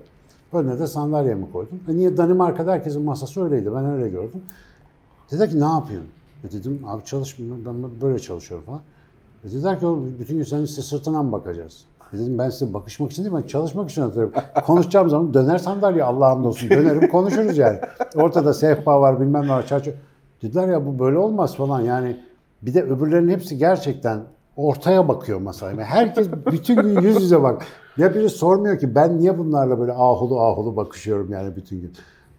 Önüne 0.53 0.79
de 0.79 0.87
sandalyemi 0.87 1.53
koydum. 1.53 1.81
E 1.89 1.97
niye 1.97 2.17
Danimarka'da 2.17 2.73
herkesin 2.73 3.03
masası 3.03 3.45
öyleydi. 3.45 3.75
Ben 3.75 3.85
öyle 3.85 4.09
gördüm. 4.09 4.43
Dedi 5.31 5.51
ki 5.51 5.61
ne 5.61 5.65
yapıyorsun? 5.65 6.11
E 6.45 6.53
dedim 6.53 6.81
abi 6.87 7.05
çalışmıyorum 7.05 7.65
ben 7.67 8.01
böyle 8.01 8.19
çalışıyorum 8.19 8.67
falan. 8.67 8.81
E 9.45 9.51
dediler 9.51 9.81
ki 9.81 9.87
bütün 10.19 10.37
gün 10.37 10.45
senin 10.45 10.65
size 10.65 10.83
sırtına 10.83 11.23
mı 11.23 11.33
bakacağız? 11.33 11.85
E 12.13 12.19
dedim 12.19 12.39
ben 12.39 12.51
size 12.51 12.75
bakışmak 12.75 13.13
için 13.13 13.25
değil 13.25 13.37
ben 13.37 13.43
çalışmak 13.43 13.91
için 13.91 14.03
atıyorum. 14.03 14.33
Konuşacağım 14.67 15.09
zaman 15.09 15.35
döner 15.35 15.59
sandalye 15.59 16.05
Allah'ım 16.05 16.47
olsun 16.47 16.71
dönerim 16.71 17.09
konuşuruz 17.11 17.59
yani. 17.59 17.79
Ortada 18.15 18.55
sehpa 18.55 19.01
var 19.01 19.21
bilmem 19.21 19.45
ne 19.45 19.49
var 19.49 19.67
çarşı. 19.67 19.95
Dediler 20.43 20.69
ya 20.69 20.87
bu 20.87 20.99
böyle 20.99 21.19
olmaz 21.19 21.57
falan 21.57 21.81
yani. 21.81 22.17
Bir 22.63 22.75
de 22.75 22.83
öbürlerinin 22.83 23.33
hepsi 23.33 23.59
gerçekten 23.59 24.21
ortaya 24.57 25.09
bakıyor 25.09 25.41
masaya. 25.41 25.71
Yani 25.71 25.85
herkes 25.85 26.29
bütün 26.53 26.77
gün 26.77 27.01
yüz 27.01 27.23
yüze 27.23 27.43
bak. 27.43 27.67
Ya 27.97 28.15
biri 28.15 28.31
sormuyor 28.31 28.79
ki 28.79 28.95
ben 28.95 29.19
niye 29.19 29.39
bunlarla 29.39 29.79
böyle 29.81 29.93
ahulu 29.93 30.41
ahulu 30.41 30.77
bakışıyorum 30.77 31.33
yani 31.33 31.57
bütün 31.57 31.81
gün. 31.81 31.93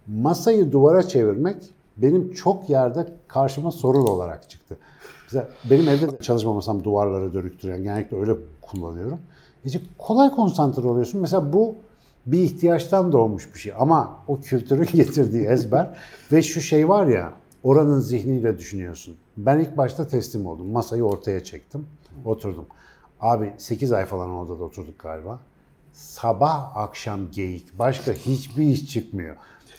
Masayı 0.06 0.72
duvara 0.72 1.02
çevirmek 1.02 1.56
benim 1.96 2.32
çok 2.32 2.70
yerde 2.70 3.06
karşıma 3.28 3.70
sorun 3.70 4.06
olarak 4.06 4.50
çıktı. 4.50 4.76
Mesela 5.24 5.48
benim 5.70 5.88
evde 5.88 6.12
de 6.12 6.18
çalışma 6.18 6.54
masam 6.54 6.84
duvarlara 6.84 7.34
dönüktür. 7.34 7.74
Genellikle 7.74 8.20
öyle 8.20 8.32
kullanıyorum. 8.62 9.18
İşte 9.64 9.80
kolay 9.98 10.30
konsantre 10.30 10.88
oluyorsun. 10.88 11.20
Mesela 11.20 11.52
bu 11.52 11.74
bir 12.26 12.38
ihtiyaçtan 12.38 13.12
doğmuş 13.12 13.54
bir 13.54 13.58
şey. 13.58 13.72
Ama 13.78 14.16
o 14.28 14.40
kültürün 14.40 14.88
getirdiği 14.92 15.46
ezber 15.46 15.90
ve 16.32 16.42
şu 16.42 16.60
şey 16.60 16.88
var 16.88 17.06
ya 17.06 17.32
oranın 17.64 18.00
zihniyle 18.00 18.58
düşünüyorsun. 18.58 19.16
Ben 19.36 19.58
ilk 19.58 19.76
başta 19.76 20.06
teslim 20.08 20.46
oldum. 20.46 20.66
Masayı 20.66 21.04
ortaya 21.04 21.44
çektim. 21.44 21.86
Oturdum. 22.24 22.66
Abi 23.20 23.54
8 23.58 23.92
ay 23.92 24.06
falan 24.06 24.30
odada 24.30 24.64
oturduk 24.64 24.98
galiba. 24.98 25.40
Sabah 25.92 26.76
akşam 26.76 27.30
geyik. 27.30 27.78
Başka 27.78 28.12
hiçbir 28.12 28.66
iş 28.66 28.92
çıkmıyor. 28.92 29.36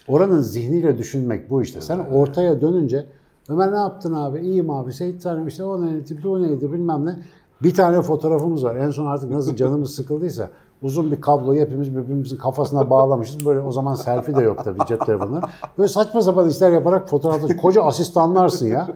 Oranın 0.07 0.41
zihniyle 0.41 0.97
düşünmek 0.97 1.49
bu 1.49 1.61
işte. 1.61 1.81
Sen 1.81 1.99
ortaya 1.99 2.61
dönünce 2.61 3.05
Ömer 3.49 3.71
ne 3.71 3.77
yaptın 3.77 4.13
abi? 4.13 4.39
İyiyim 4.39 4.69
abi. 4.69 4.93
Seyit 4.93 5.23
Tanrım 5.23 5.47
işte 5.47 5.63
o 5.63 5.85
neydi, 5.85 6.23
bu 6.23 6.43
neydi 6.43 6.73
bilmem 6.73 7.05
ne. 7.05 7.19
Bir 7.63 7.73
tane 7.73 8.01
fotoğrafımız 8.01 8.63
var. 8.63 8.75
En 8.75 8.89
son 8.89 9.05
artık 9.05 9.31
nasıl 9.31 9.55
canımız 9.55 9.95
sıkıldıysa 9.95 10.49
uzun 10.85 11.11
bir 11.11 11.21
kabloyu 11.21 11.61
hepimiz 11.61 11.95
birbirimizin 11.95 12.37
kafasına 12.37 12.89
bağlamışız. 12.89 13.45
Böyle 13.45 13.59
o 13.59 13.71
zaman 13.71 13.95
selfie 13.95 14.35
de 14.35 14.41
yok 14.41 14.63
tabii 14.63 14.79
cep 14.87 15.05
telefonları. 15.05 15.45
Böyle 15.77 15.89
saçma 15.89 16.21
sapan 16.21 16.49
işler 16.49 16.71
yaparak 16.71 17.09
fotoğrafta 17.09 17.57
koca 17.57 17.83
asistanlarsın 17.83 18.67
ya. 18.67 18.87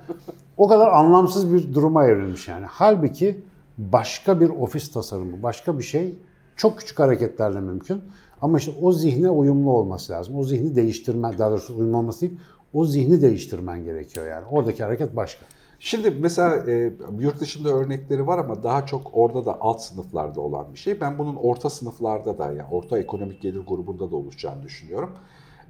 O 0.58 0.68
kadar 0.68 0.88
anlamsız 0.88 1.54
bir 1.54 1.74
duruma 1.74 2.06
evrilmiş 2.06 2.48
yani. 2.48 2.66
Halbuki 2.70 3.42
başka 3.78 4.40
bir 4.40 4.50
ofis 4.50 4.92
tasarımı, 4.92 5.44
başka 5.44 5.78
bir 5.78 5.84
şey 5.84 6.16
çok 6.56 6.78
küçük 6.80 7.00
hareketlerle 7.00 7.60
mümkün. 7.60 8.02
Ama 8.42 8.58
işte 8.58 8.72
o 8.82 8.92
zihne 8.92 9.30
uyumlu 9.30 9.72
olması 9.72 10.14
lazım. 10.14 10.36
O 10.38 10.44
zihni 10.44 10.76
değiştirmen, 10.76 11.38
daha 11.38 11.52
doğrusu 11.52 11.78
uyumlu 11.78 11.98
olması 11.98 12.22
değil, 12.22 12.40
o 12.74 12.86
zihni 12.86 13.22
değiştirmen 13.22 13.84
gerekiyor 13.84 14.28
yani. 14.28 14.46
Oradaki 14.52 14.84
hareket 14.84 15.16
başka. 15.16 15.46
Şimdi 15.80 16.12
mesela 16.12 16.72
e, 16.72 16.94
yurt 17.20 17.40
dışında 17.40 17.70
örnekleri 17.70 18.28
var 18.28 18.38
ama 18.38 18.64
daha 18.64 18.86
çok 18.86 19.18
orada 19.18 19.46
da 19.46 19.62
alt 19.62 19.82
sınıflarda 19.82 20.42
olan 20.42 20.74
bir 20.74 20.80
şey. 20.80 21.02
Ben 21.02 21.18
bunun 21.18 21.36
orta 21.36 21.70
sınıflarda 21.70 22.38
da 22.38 22.46
yani 22.46 22.70
orta 22.72 23.00
ekonomik 23.00 23.42
gelir 23.42 23.66
grubunda 23.68 24.12
da 24.12 24.16
oluşacağını 24.16 24.64
düşünüyorum. 24.64 25.12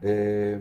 E, 0.04 0.60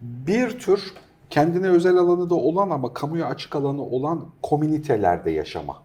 bir 0.00 0.58
tür 0.58 0.92
kendine 1.30 1.68
özel 1.68 1.96
alanı 1.96 2.30
da 2.30 2.34
olan 2.34 2.70
ama 2.70 2.92
kamuya 2.92 3.26
açık 3.26 3.56
alanı 3.56 3.82
olan 3.82 4.26
komünitelerde 4.42 5.30
yaşama. 5.30 5.76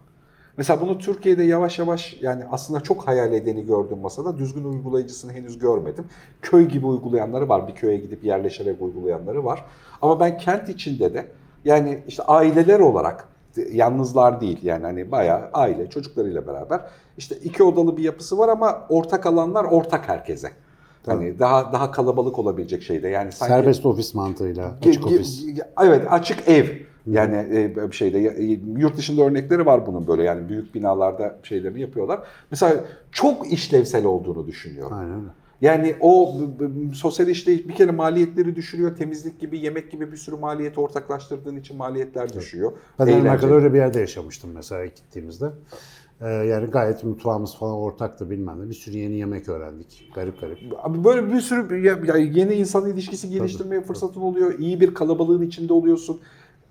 Mesela 0.56 0.80
bunu 0.80 0.98
Türkiye'de 0.98 1.42
yavaş 1.42 1.78
yavaş 1.78 2.16
yani 2.20 2.44
aslında 2.50 2.80
çok 2.80 3.06
hayal 3.06 3.32
edeni 3.32 3.66
gördüm 3.66 3.98
masada. 3.98 4.38
Düzgün 4.38 4.64
uygulayıcısını 4.64 5.32
henüz 5.32 5.58
görmedim. 5.58 6.04
Köy 6.42 6.68
gibi 6.68 6.86
uygulayanları 6.86 7.48
var. 7.48 7.68
Bir 7.68 7.74
köye 7.74 7.96
gidip 7.96 8.24
yerleşerek 8.24 8.82
uygulayanları 8.82 9.44
var. 9.44 9.64
Ama 10.02 10.20
ben 10.20 10.38
kent 10.38 10.68
içinde 10.68 11.14
de 11.14 11.28
yani 11.64 12.02
işte 12.08 12.22
aileler 12.22 12.80
olarak 12.80 13.28
yalnızlar 13.72 14.40
değil 14.40 14.58
yani 14.62 14.84
hani 14.84 15.10
bayağı 15.10 15.50
aile 15.52 15.90
çocuklarıyla 15.90 16.46
beraber 16.46 16.80
işte 17.18 17.36
iki 17.36 17.62
odalı 17.62 17.96
bir 17.96 18.02
yapısı 18.02 18.38
var 18.38 18.48
ama 18.48 18.86
ortak 18.88 19.26
alanlar 19.26 19.64
ortak 19.64 20.08
herkese. 20.08 20.50
Hani 21.06 21.38
daha 21.38 21.72
daha 21.72 21.90
kalabalık 21.90 22.38
olabilecek 22.38 22.82
şeyde 22.82 23.08
yani 23.08 23.32
sanki 23.32 23.52
Serbest 23.52 23.86
ofis 23.86 24.14
mantığıyla, 24.14 24.74
açık 24.80 25.06
ofis. 25.06 25.44
Evet 25.82 26.06
açık 26.10 26.48
ev. 26.48 26.66
Yani 27.06 27.36
e, 27.36 27.90
bir 27.90 27.96
şeyde 27.96 28.18
e, 28.18 28.44
yurt 28.76 28.96
dışında 28.96 29.22
örnekleri 29.22 29.66
var 29.66 29.86
bunun 29.86 30.06
böyle 30.06 30.22
yani 30.22 30.48
büyük 30.48 30.74
binalarda 30.74 31.38
şeylerini 31.42 31.80
yapıyorlar. 31.80 32.20
Mesela 32.50 32.74
çok 33.12 33.52
işlevsel 33.52 34.04
olduğunu 34.04 34.46
düşünüyorum. 34.46 34.96
Aynen 34.96 35.14
öyle. 35.14 35.28
Yani 35.60 35.96
o 36.00 36.36
sosyal 36.94 37.28
işte 37.28 37.68
bir 37.68 37.74
kere 37.74 37.90
maliyetleri 37.90 38.56
düşürüyor. 38.56 38.96
Temizlik 38.96 39.40
gibi, 39.40 39.58
yemek 39.58 39.90
gibi 39.90 40.12
bir 40.12 40.16
sürü 40.16 40.36
maliyeti 40.36 40.80
ortaklaştırdığın 40.80 41.56
için 41.56 41.76
maliyetler 41.76 42.32
düşüyor. 42.32 42.72
Ben 42.98 43.06
Danimarka'da 43.06 43.30
Eğlenceli. 43.46 43.52
öyle 43.54 43.72
bir 43.72 43.78
yerde 43.78 44.00
yaşamıştım 44.00 44.50
mesela 44.54 44.86
gittiğimizde. 44.86 45.46
Ee, 46.20 46.26
yani 46.28 46.66
gayet 46.66 47.04
mutfağımız 47.04 47.56
falan 47.56 47.74
ortaktı 47.74 48.30
bilmem 48.30 48.60
ne. 48.66 48.68
Bir 48.70 48.74
sürü 48.74 48.96
yeni 48.96 49.14
yemek 49.14 49.48
öğrendik. 49.48 50.10
Garip 50.14 50.40
garip. 50.40 50.58
Abi 50.82 51.04
böyle 51.04 51.32
bir 51.32 51.40
sürü 51.40 51.86
ya- 51.86 51.98
ya 52.06 52.16
yeni 52.16 52.54
insan 52.54 52.90
ilişkisi 52.90 53.30
geliştirmeye 53.30 53.80
fırsatın 53.82 54.20
oluyor. 54.20 54.58
İyi 54.58 54.80
bir 54.80 54.94
kalabalığın 54.94 55.42
içinde 55.42 55.72
oluyorsun. 55.72 56.20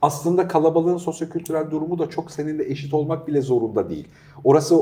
Aslında 0.01 0.47
kalabalığın 0.47 0.97
sosyokültürel 0.97 1.71
durumu 1.71 1.99
da 1.99 2.09
çok 2.09 2.31
seninle 2.31 2.71
eşit 2.71 2.93
olmak 2.93 3.27
bile 3.27 3.41
zorunda 3.41 3.89
değil. 3.89 4.07
Orası 4.43 4.75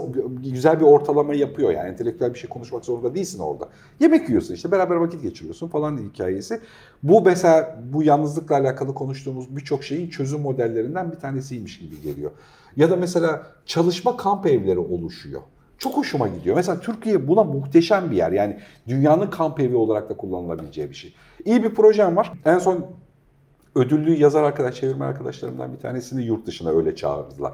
güzel 0.44 0.80
bir 0.80 0.86
ortalama 0.86 1.34
yapıyor 1.34 1.72
yani 1.72 1.90
entelektüel 1.90 2.34
bir 2.34 2.40
şey 2.40 2.50
konuşmak 2.50 2.86
zorunda 2.86 3.16
değilsin 3.16 3.40
orada. 3.40 3.70
Yemek 4.00 4.30
yiyorsun 4.30 4.54
işte 4.54 4.72
beraber 4.72 4.96
vakit 4.96 5.24
geçiriyorsun 5.24 5.68
falan 5.68 5.98
hikayesi. 5.98 6.60
Bu 7.04 7.22
mesela 7.22 7.80
bu 7.94 8.04
yalnızlıkla 8.04 8.56
alakalı 8.56 8.94
konuştuğumuz 8.94 9.56
birçok 9.56 9.84
şeyin 9.84 10.10
çözüm 10.10 10.42
modellerinden 10.42 11.12
bir 11.12 11.18
tanesiymiş 11.18 11.80
gibi 11.80 12.02
geliyor. 12.02 12.32
Ya 12.76 12.90
da 12.90 12.96
mesela 12.96 13.48
çalışma 13.66 14.18
kamp 14.18 14.46
evleri 14.46 14.80
oluşuyor. 14.80 15.42
Çok 15.78 15.98
hoşuma 15.98 16.28
gidiyor. 16.28 16.56
Mesela 16.56 16.80
Türkiye 16.80 17.28
buna 17.28 17.44
muhteşem 17.44 18.12
bir 18.12 18.16
yer. 18.16 18.32
Yani 18.32 18.60
dünyanın 18.88 19.30
kamp 19.30 19.60
evi 19.60 19.76
olarak 19.76 20.10
da 20.10 20.18
kullanılabileceği 20.18 20.90
bir 20.90 20.96
şey. 20.96 21.14
İyi 21.46 21.64
bir 21.64 21.76
projem 21.76 22.16
var. 22.16 22.32
En 22.46 22.60
son 22.60 22.86
ödüllü 23.76 24.16
yazar 24.16 24.44
arkadaş, 24.44 24.76
çevirmen 24.76 25.08
arkadaşlarımdan 25.08 25.74
bir 25.74 25.80
tanesini 25.80 26.24
yurt 26.24 26.48
dışına 26.48 26.70
öyle 26.70 26.96
çağırdılar. 26.96 27.54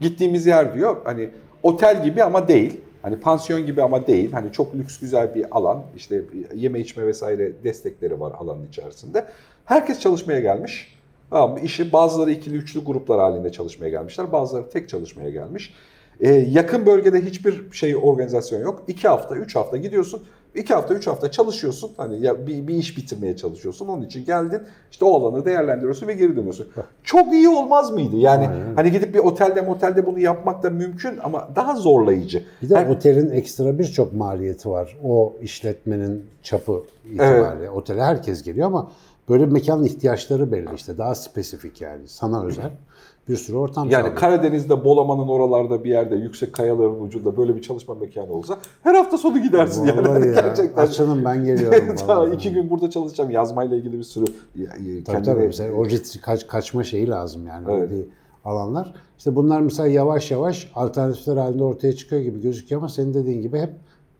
Gittiğimiz 0.00 0.46
yer 0.46 0.74
diyor 0.74 0.96
hani 1.04 1.30
otel 1.62 2.04
gibi 2.04 2.22
ama 2.22 2.48
değil. 2.48 2.80
Hani 3.02 3.20
pansiyon 3.20 3.66
gibi 3.66 3.82
ama 3.82 4.06
değil. 4.06 4.32
Hani 4.32 4.52
çok 4.52 4.74
lüks 4.74 4.98
güzel 4.98 5.34
bir 5.34 5.46
alan. 5.50 5.82
İşte 5.96 6.22
yeme 6.54 6.80
içme 6.80 7.06
vesaire 7.06 7.52
destekleri 7.64 8.20
var 8.20 8.32
alanın 8.38 8.66
içerisinde. 8.66 9.26
Herkes 9.64 10.00
çalışmaya 10.00 10.40
gelmiş. 10.40 10.98
Tamam, 11.30 11.58
işi 11.64 11.92
bazıları 11.92 12.30
ikili 12.30 12.56
üçlü 12.56 12.84
gruplar 12.84 13.20
halinde 13.20 13.52
çalışmaya 13.52 13.88
gelmişler. 13.88 14.32
Bazıları 14.32 14.70
tek 14.70 14.88
çalışmaya 14.88 15.30
gelmiş. 15.30 15.74
Ee, 16.20 16.32
yakın 16.32 16.86
bölgede 16.86 17.20
hiçbir 17.20 17.72
şey 17.72 17.96
organizasyon 17.96 18.60
yok. 18.60 18.82
İki 18.88 19.08
hafta, 19.08 19.36
üç 19.36 19.56
hafta 19.56 19.76
gidiyorsun. 19.76 20.22
İki 20.54 20.74
hafta, 20.74 20.94
üç 20.94 21.06
hafta 21.06 21.30
çalışıyorsun. 21.30 21.90
Hani 21.96 22.20
ya 22.20 22.46
bir, 22.46 22.66
bir 22.68 22.74
iş 22.74 22.96
bitirmeye 22.96 23.36
çalışıyorsun. 23.36 23.88
Onun 23.88 24.02
için 24.02 24.24
geldin. 24.24 24.62
İşte 24.90 25.04
o 25.04 25.14
alanı 25.20 25.44
değerlendiriyorsun 25.44 26.06
ve 26.06 26.14
geri 26.14 26.36
dönüyorsun. 26.36 26.68
Çok 27.04 27.32
iyi 27.32 27.48
olmaz 27.48 27.90
mıydı? 27.90 28.16
Yani 28.16 28.48
Aynen. 28.48 28.74
hani 28.76 28.90
gidip 28.92 29.14
bir 29.14 29.18
otelde 29.18 29.60
motelde 29.60 30.06
bunu 30.06 30.18
yapmak 30.18 30.62
da 30.62 30.70
mümkün 30.70 31.18
ama 31.22 31.48
daha 31.56 31.76
zorlayıcı. 31.76 32.44
Bir 32.62 32.70
de 32.70 32.76
Her- 32.76 32.86
otelin 32.88 33.30
ekstra 33.30 33.78
birçok 33.78 34.12
maliyeti 34.12 34.70
var. 34.70 34.96
O 35.04 35.36
işletmenin 35.42 36.26
çapı 36.42 36.82
itibariyle. 37.10 37.70
Otele 37.70 38.02
herkes 38.02 38.42
geliyor 38.42 38.66
ama 38.66 38.90
böyle 39.28 39.46
bir 39.46 39.52
mekanın 39.52 39.84
ihtiyaçları 39.84 40.52
belli 40.52 40.74
işte. 40.74 40.98
Daha 40.98 41.14
spesifik 41.14 41.80
yani. 41.80 42.08
Sana 42.08 42.44
özel 42.44 42.70
bir 43.28 43.36
sürü 43.36 43.56
ortam 43.56 43.90
Yani 43.90 44.00
sağlıyor. 44.02 44.16
Karadeniz'de, 44.16 44.84
Bolaman'ın 44.84 45.28
oralarda 45.28 45.84
bir 45.84 45.90
yerde 45.90 46.16
yüksek 46.16 46.52
kayaların 46.52 47.00
ucunda 47.00 47.36
böyle 47.36 47.56
bir 47.56 47.62
çalışma 47.62 47.94
mekanı 47.94 48.32
olsa 48.32 48.58
her 48.82 48.94
hafta 48.94 49.18
sonu 49.18 49.42
gidersin 49.42 49.86
yani. 49.86 50.08
Vallahi 50.08 50.28
ya. 50.28 50.34
Gerçekten. 50.42 50.82
Açılın 50.82 51.24
ben 51.24 51.44
geliyorum. 51.44 51.96
Daha 52.08 52.26
iki 52.28 52.52
gün 52.52 52.70
burada 52.70 52.90
çalışacağım. 52.90 53.30
Yazmayla 53.30 53.76
ilgili 53.76 53.98
bir 53.98 54.02
sürü 54.02 54.24
Tabii 54.26 55.04
kendine- 55.04 55.22
tabii. 55.24 55.46
Mesela 55.46 55.72
o 55.74 55.86
rit- 55.86 56.20
kaç, 56.20 56.46
kaçma 56.46 56.84
şeyi 56.84 57.08
lazım 57.08 57.46
yani. 57.46 57.66
Evet. 57.70 57.90
Bir 57.90 58.04
alanlar. 58.44 58.94
İşte 59.18 59.36
bunlar 59.36 59.60
mesela 59.60 59.88
yavaş 59.88 60.30
yavaş 60.30 60.72
alternatifler 60.74 61.36
halinde 61.36 61.64
ortaya 61.64 61.92
çıkıyor 61.92 62.22
gibi 62.22 62.40
gözüküyor 62.40 62.80
ama 62.80 62.88
senin 62.88 63.14
dediğin 63.14 63.42
gibi 63.42 63.58
hep 63.58 63.70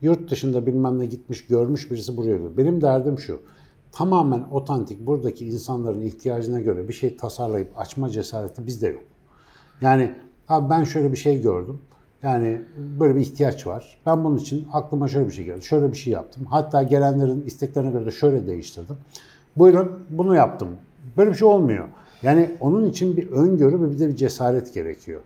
yurt 0.00 0.30
dışında 0.30 0.66
bilmem 0.66 0.98
ne 0.98 1.06
gitmiş, 1.06 1.46
görmüş 1.46 1.90
birisi 1.90 2.16
buraya 2.16 2.32
geliyor. 2.36 2.50
Benim 2.56 2.80
derdim 2.80 3.18
şu. 3.18 3.40
Tamamen 3.98 4.44
otantik 4.50 5.06
buradaki 5.06 5.46
insanların 5.46 6.00
ihtiyacına 6.00 6.60
göre 6.60 6.88
bir 6.88 6.92
şey 6.92 7.16
tasarlayıp 7.16 7.68
açma 7.78 8.10
cesareti 8.10 8.66
bizde 8.66 8.88
yok. 8.88 9.02
Yani 9.80 10.14
abi 10.48 10.70
ben 10.70 10.84
şöyle 10.84 11.12
bir 11.12 11.16
şey 11.16 11.42
gördüm. 11.42 11.80
Yani 12.22 12.62
böyle 13.00 13.16
bir 13.16 13.20
ihtiyaç 13.20 13.66
var. 13.66 13.98
Ben 14.06 14.24
bunun 14.24 14.36
için 14.36 14.68
aklıma 14.72 15.08
şöyle 15.08 15.26
bir 15.26 15.32
şey 15.32 15.44
geldi. 15.44 15.62
Şöyle 15.62 15.92
bir 15.92 15.96
şey 15.96 16.12
yaptım. 16.12 16.46
Hatta 16.50 16.82
gelenlerin 16.82 17.42
isteklerine 17.46 17.90
göre 17.90 18.06
de 18.06 18.10
şöyle 18.10 18.46
değiştirdim. 18.46 18.96
Buyurun 19.56 20.06
bunu 20.10 20.34
yaptım. 20.34 20.68
Böyle 21.16 21.30
bir 21.30 21.36
şey 21.36 21.48
olmuyor. 21.48 21.88
Yani 22.22 22.56
onun 22.60 22.86
için 22.86 23.16
bir 23.16 23.30
öngörü 23.30 23.82
ve 23.82 23.90
bir 23.90 23.98
de 23.98 24.08
bir 24.08 24.16
cesaret 24.16 24.74
gerekiyor. 24.74 25.20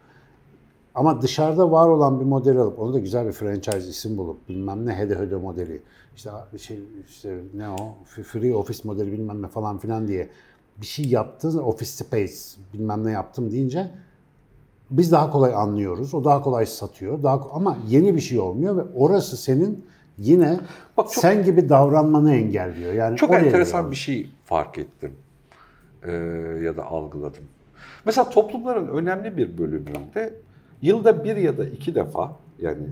Ama 0.95 1.23
dışarıda 1.23 1.71
var 1.71 1.89
olan 1.89 2.21
bir 2.21 2.25
model 2.25 2.57
alıp 2.59 2.79
onu 2.79 2.95
da 2.95 2.99
güzel 2.99 3.27
bir 3.27 3.33
franchise 3.33 3.89
isim 3.89 4.17
bulup 4.19 4.49
bilmem 4.49 4.87
ne 4.87 4.95
hede 4.95 5.19
hede 5.19 5.37
modeli 5.37 5.83
işte 6.17 6.31
şey 6.59 6.81
işte 7.09 7.39
ne 7.55 7.69
o 7.69 7.97
free 8.23 8.55
office 8.55 8.81
modeli 8.85 9.13
bilmem 9.13 9.43
ne 9.43 9.49
falan 9.49 9.79
filan 9.79 10.09
diye 10.09 10.29
bir 10.81 10.87
şey 10.87 11.05
yaptın 11.05 11.59
office 11.59 11.91
space 11.91 12.33
bilmem 12.75 13.05
ne 13.05 13.11
yaptım 13.11 13.51
deyince 13.51 13.91
biz 14.91 15.13
daha 15.13 15.31
kolay 15.31 15.55
anlıyoruz. 15.55 16.15
O 16.15 16.25
daha 16.25 16.43
kolay 16.43 16.67
satıyor. 16.67 17.23
Daha 17.23 17.49
ama 17.53 17.79
yeni 17.89 18.15
bir 18.17 18.21
şey 18.21 18.41
olmuyor 18.41 18.77
ve 18.77 18.83
orası 18.95 19.37
senin 19.37 19.85
yine 20.19 20.61
Bak 20.97 21.07
çok- 21.13 21.23
sen 21.23 21.45
gibi 21.45 21.69
davranmanı 21.69 22.35
engelliyor. 22.35 22.93
Yani 22.93 23.17
Çok 23.17 23.31
enteresan 23.35 23.81
geliyor. 23.81 23.91
bir 23.91 23.97
şey 23.97 24.31
fark 24.45 24.79
ettim 24.79 25.13
Ee, 26.07 26.13
ya 26.63 26.77
da 26.77 26.85
algıladım. 26.87 27.45
Mesela 28.07 28.31
toplumların 28.31 28.89
önemli 28.89 29.37
bir 29.37 29.59
bölümünde 29.59 30.35
yılda 30.83 31.25
bir 31.25 31.37
ya 31.37 31.59
da 31.59 31.65
iki 31.65 31.95
defa 31.95 32.37
yani 32.62 32.87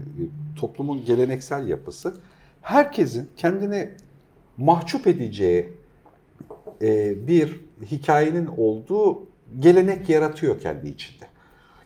toplumun 0.56 1.04
geleneksel 1.04 1.68
yapısı 1.68 2.14
herkesin 2.62 3.28
kendini 3.36 3.90
mahcup 4.56 5.06
edeceği 5.06 5.72
e, 6.82 7.26
bir 7.26 7.60
hikayenin 7.82 8.46
olduğu 8.56 9.22
gelenek 9.58 10.08
yaratıyor 10.08 10.60
kendi 10.60 10.88
içinde. 10.88 11.24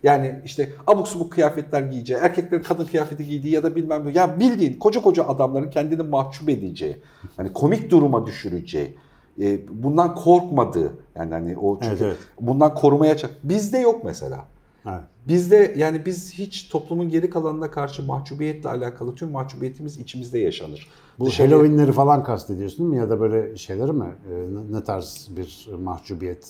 Yani 0.02 0.40
işte 0.44 0.68
abuk 0.86 1.08
subuk 1.08 1.32
kıyafetler 1.32 1.82
giyeceği, 1.82 2.20
erkeklerin 2.20 2.62
kadın 2.62 2.84
kıyafeti 2.84 3.26
giydiği 3.26 3.54
ya 3.54 3.62
da 3.62 3.76
bilmem 3.76 4.06
ne. 4.06 4.12
Ya 4.12 4.40
bildiğin 4.40 4.78
koca 4.78 5.02
koca 5.02 5.28
adamların 5.28 5.70
kendini 5.70 6.02
mahcup 6.02 6.48
edeceği, 6.48 6.96
hani 7.36 7.52
komik 7.52 7.90
duruma 7.90 8.26
düşüreceği, 8.26 8.96
e, 9.40 9.58
bundan 9.68 10.14
korkmadığı 10.14 10.92
yani 11.16 11.32
hani 11.32 11.58
o 11.58 11.80
çünkü 11.80 11.90
Evet, 11.90 12.02
evet. 12.02 12.16
bundan 12.40 12.74
korumaya 12.74 13.16
çalış. 13.16 13.34
Bizde 13.44 13.78
yok 13.78 14.04
mesela. 14.04 14.44
Evet. 14.86 15.00
Bizde 15.28 15.74
yani 15.76 16.06
biz 16.06 16.32
hiç 16.34 16.68
toplumun 16.68 17.08
geri 17.08 17.30
kalanına 17.30 17.70
karşı 17.70 18.02
mahcubiyetle 18.02 18.68
alakalı 18.68 19.14
tüm 19.14 19.30
mahcubiyetimiz 19.30 19.98
içimizde 19.98 20.38
yaşanır. 20.38 20.88
Bu 21.18 21.26
Dışarıya- 21.26 21.56
Halloween'leri 21.56 21.92
falan 21.92 22.24
kastediyorsun 22.24 22.78
değil 22.78 22.90
mi? 22.90 22.96
Ya 22.96 23.10
da 23.10 23.20
böyle 23.20 23.56
şeyleri 23.56 23.92
mi? 23.92 24.04
Ee, 24.30 24.34
ne- 24.34 24.78
ne 24.78 24.84
tarz 24.84 25.28
bir 25.36 25.68
mahcubiyet? 25.78 26.48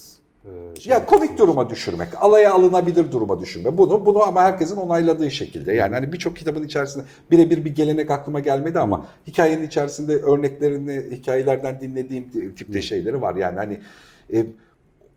e, 0.76 0.80
şey 0.80 0.92
Ya 0.92 1.06
komik 1.06 1.38
duruma 1.38 1.70
düşürmek, 1.70 2.08
alaya 2.20 2.54
alınabilir 2.54 3.12
duruma 3.12 3.40
düşürme. 3.40 3.78
Bunu 3.78 4.06
bunu 4.06 4.22
ama 4.22 4.42
herkesin 4.42 4.76
onayladığı 4.76 5.30
şekilde. 5.30 5.72
Yani 5.72 5.94
hani 5.94 6.12
birçok 6.12 6.36
kitabın 6.36 6.62
içerisinde 6.62 7.04
birebir 7.30 7.64
bir 7.64 7.74
gelenek 7.74 8.10
aklıma 8.10 8.40
gelmedi 8.40 8.78
ama 8.78 9.06
hikayenin 9.26 9.66
içerisinde 9.66 10.16
örneklerini 10.16 11.16
hikayelerden 11.16 11.80
dinlediğim 11.80 12.30
tipte 12.56 12.82
şeyleri 12.82 13.22
var. 13.22 13.34
Yani 13.36 13.56
hani 13.56 13.80
e, 14.32 14.46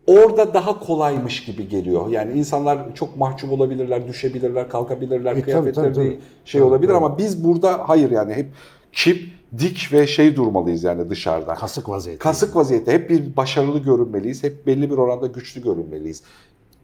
orada 0.08 0.54
daha 0.54 0.78
kolaymış 0.80 1.44
gibi 1.44 1.68
geliyor. 1.68 2.08
Yani 2.08 2.32
insanlar 2.38 2.94
çok 2.94 3.16
mahcup 3.16 3.52
olabilirler, 3.52 4.08
düşebilirler, 4.08 4.68
kalkabilirler, 4.68 5.36
E, 5.36 5.42
kıyafetleri 5.42 5.74
tabii, 5.74 5.94
tabii. 5.94 6.18
şey 6.44 6.60
Tabii, 6.60 6.68
olabilir 6.70 6.88
tabii. 6.88 6.96
ama 7.04 7.18
biz 7.18 7.44
burada 7.44 7.88
hayır 7.88 8.10
yani 8.10 8.34
hep 8.34 8.46
çip, 8.92 9.22
dik 9.58 9.92
ve 9.92 10.06
şey 10.06 10.36
durmalıyız 10.36 10.84
yani 10.84 11.10
dışarıda. 11.10 11.54
Kasık 11.54 11.88
vaziyeti. 11.88 12.22
Kasık 12.22 12.56
vaziyette 12.56 12.92
hep 12.92 13.10
bir 13.10 13.36
başarılı 13.36 13.78
görünmeliyiz. 13.78 14.44
Hep 14.44 14.66
belli 14.66 14.90
bir 14.90 14.96
oranda 14.98 15.26
güçlü 15.26 15.62
görünmeliyiz. 15.62 16.22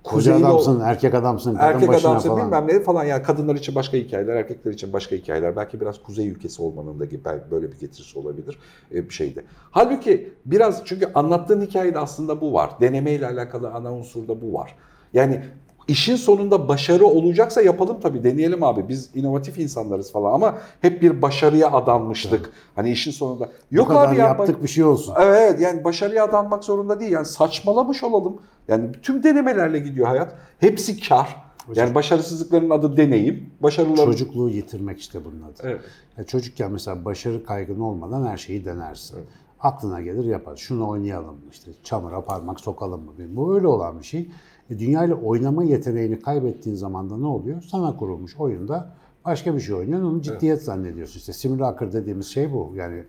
Koca 0.05 0.33
Kuzeyli 0.33 0.47
adamsın, 0.47 0.81
erkek 0.81 1.15
adamsın, 1.15 1.55
kadın 1.55 1.67
erkek 1.67 1.89
başına 1.89 2.11
adamsa 2.11 2.29
falan. 2.29 2.47
bilmem 2.47 2.69
ne 2.69 2.81
falan 2.81 3.05
yani 3.05 3.23
kadınlar 3.23 3.55
için 3.55 3.75
başka 3.75 3.97
hikayeler, 3.97 4.37
erkekler 4.37 4.73
için 4.73 4.93
başka 4.93 5.17
hikayeler. 5.17 5.57
Belki 5.57 5.81
biraz 5.81 6.03
kuzey 6.03 6.29
ülkesi 6.29 6.63
olmanın 6.63 7.01
da 7.01 7.51
böyle 7.51 7.73
bir 7.73 7.79
getirisi 7.79 8.19
olabilir 8.19 8.59
e, 8.95 9.09
bir 9.09 9.15
şeyde. 9.15 9.45
Halbuki 9.71 10.33
biraz 10.47 10.83
çünkü 10.85 11.11
anlattığın 11.15 11.61
hikayede 11.61 11.99
aslında 11.99 12.41
bu 12.41 12.53
var. 12.53 12.71
Denemeyle 12.81 13.27
alakalı 13.27 13.71
ana 13.71 13.95
unsurda 13.95 14.43
bu 14.43 14.55
var. 14.55 14.77
Yani 15.13 15.41
işin 15.89 16.17
sonunda 16.17 16.69
başarı 16.69 17.07
olacaksa 17.07 17.63
yapalım 17.63 18.01
tabii 18.03 18.25
deneyelim 18.25 18.63
abi. 18.63 18.89
Biz 18.89 19.11
inovatif 19.15 19.59
insanlarız 19.59 20.13
falan 20.13 20.33
ama 20.33 20.59
hep 20.81 21.03
bir 21.03 21.23
başarıya 21.23 21.73
adanmıştık. 21.73 22.51
Hani 22.75 22.91
işin 22.91 23.11
sonunda 23.11 23.45
Bu 23.45 23.77
yok 23.77 23.89
kadar 23.89 24.09
abi 24.09 24.19
ya 24.19 24.27
yaptık 24.27 24.63
bir 24.63 24.69
şey 24.69 24.85
olsun. 24.85 25.15
Evet 25.21 25.61
yani 25.61 25.85
başarıya 25.85 26.25
adanmak 26.25 26.65
zorunda 26.65 27.01
değil. 27.01 27.13
Yani 27.13 27.27
saçmalamış 27.27 28.03
olalım. 28.03 28.41
Yani 28.69 28.93
tüm 29.03 29.23
denemelerle 29.23 29.79
gidiyor 29.79 30.07
hayat. 30.07 30.35
Hepsi 30.59 31.01
kar. 31.09 31.45
Yani 31.75 31.95
başarısızlıkların 31.95 32.71
adı 32.71 32.97
deneyim. 32.97 33.51
Başarıların... 33.61 34.05
Çocukluğu 34.05 34.51
yitirmek 34.51 35.01
işte 35.01 35.25
bunun 35.25 35.43
adı. 35.43 35.63
Evet. 35.63 35.81
Ya 36.19 36.25
çocukken 36.25 36.73
mesela 36.73 37.05
başarı 37.05 37.45
kaygın 37.45 37.81
olmadan 37.81 38.27
her 38.27 38.37
şeyi 38.37 38.65
denersin. 38.65 39.19
Aklına 39.65 40.01
gelir 40.01 40.25
yapar. 40.25 40.57
Şunu 40.57 40.89
oynayalım 40.89 41.35
mı? 41.35 41.51
işte 41.53 41.71
çamura 41.83 42.25
parmak 42.25 42.61
sokalım 42.61 43.05
mı? 43.05 43.13
Bu 43.29 43.55
öyle 43.55 43.67
olan 43.67 43.99
bir 43.99 44.05
şey. 44.05 44.31
E, 44.71 44.79
dünya 44.79 45.05
ile 45.05 45.15
oynama 45.15 45.65
yeteneğini 45.65 46.21
kaybettiğin 46.21 46.77
zaman 46.77 47.11
da 47.11 47.17
ne 47.17 47.27
oluyor? 47.27 47.63
Sana 47.63 47.97
kurulmuş 47.97 48.37
oyunda 48.37 48.95
başka 49.25 49.55
bir 49.55 49.61
şey 49.61 49.75
oynuyorsun. 49.75 50.07
Onu 50.07 50.23
ciddiyet 50.23 50.63
zannediyorsun. 50.63 51.19
İşte 51.19 51.33
simulacr 51.33 51.93
dediğimiz 51.93 52.27
şey 52.27 52.53
bu. 52.53 52.73
Yani 52.75 53.05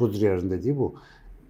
Baudrillard'ın 0.00 0.50
dediği 0.50 0.78
bu. 0.78 0.94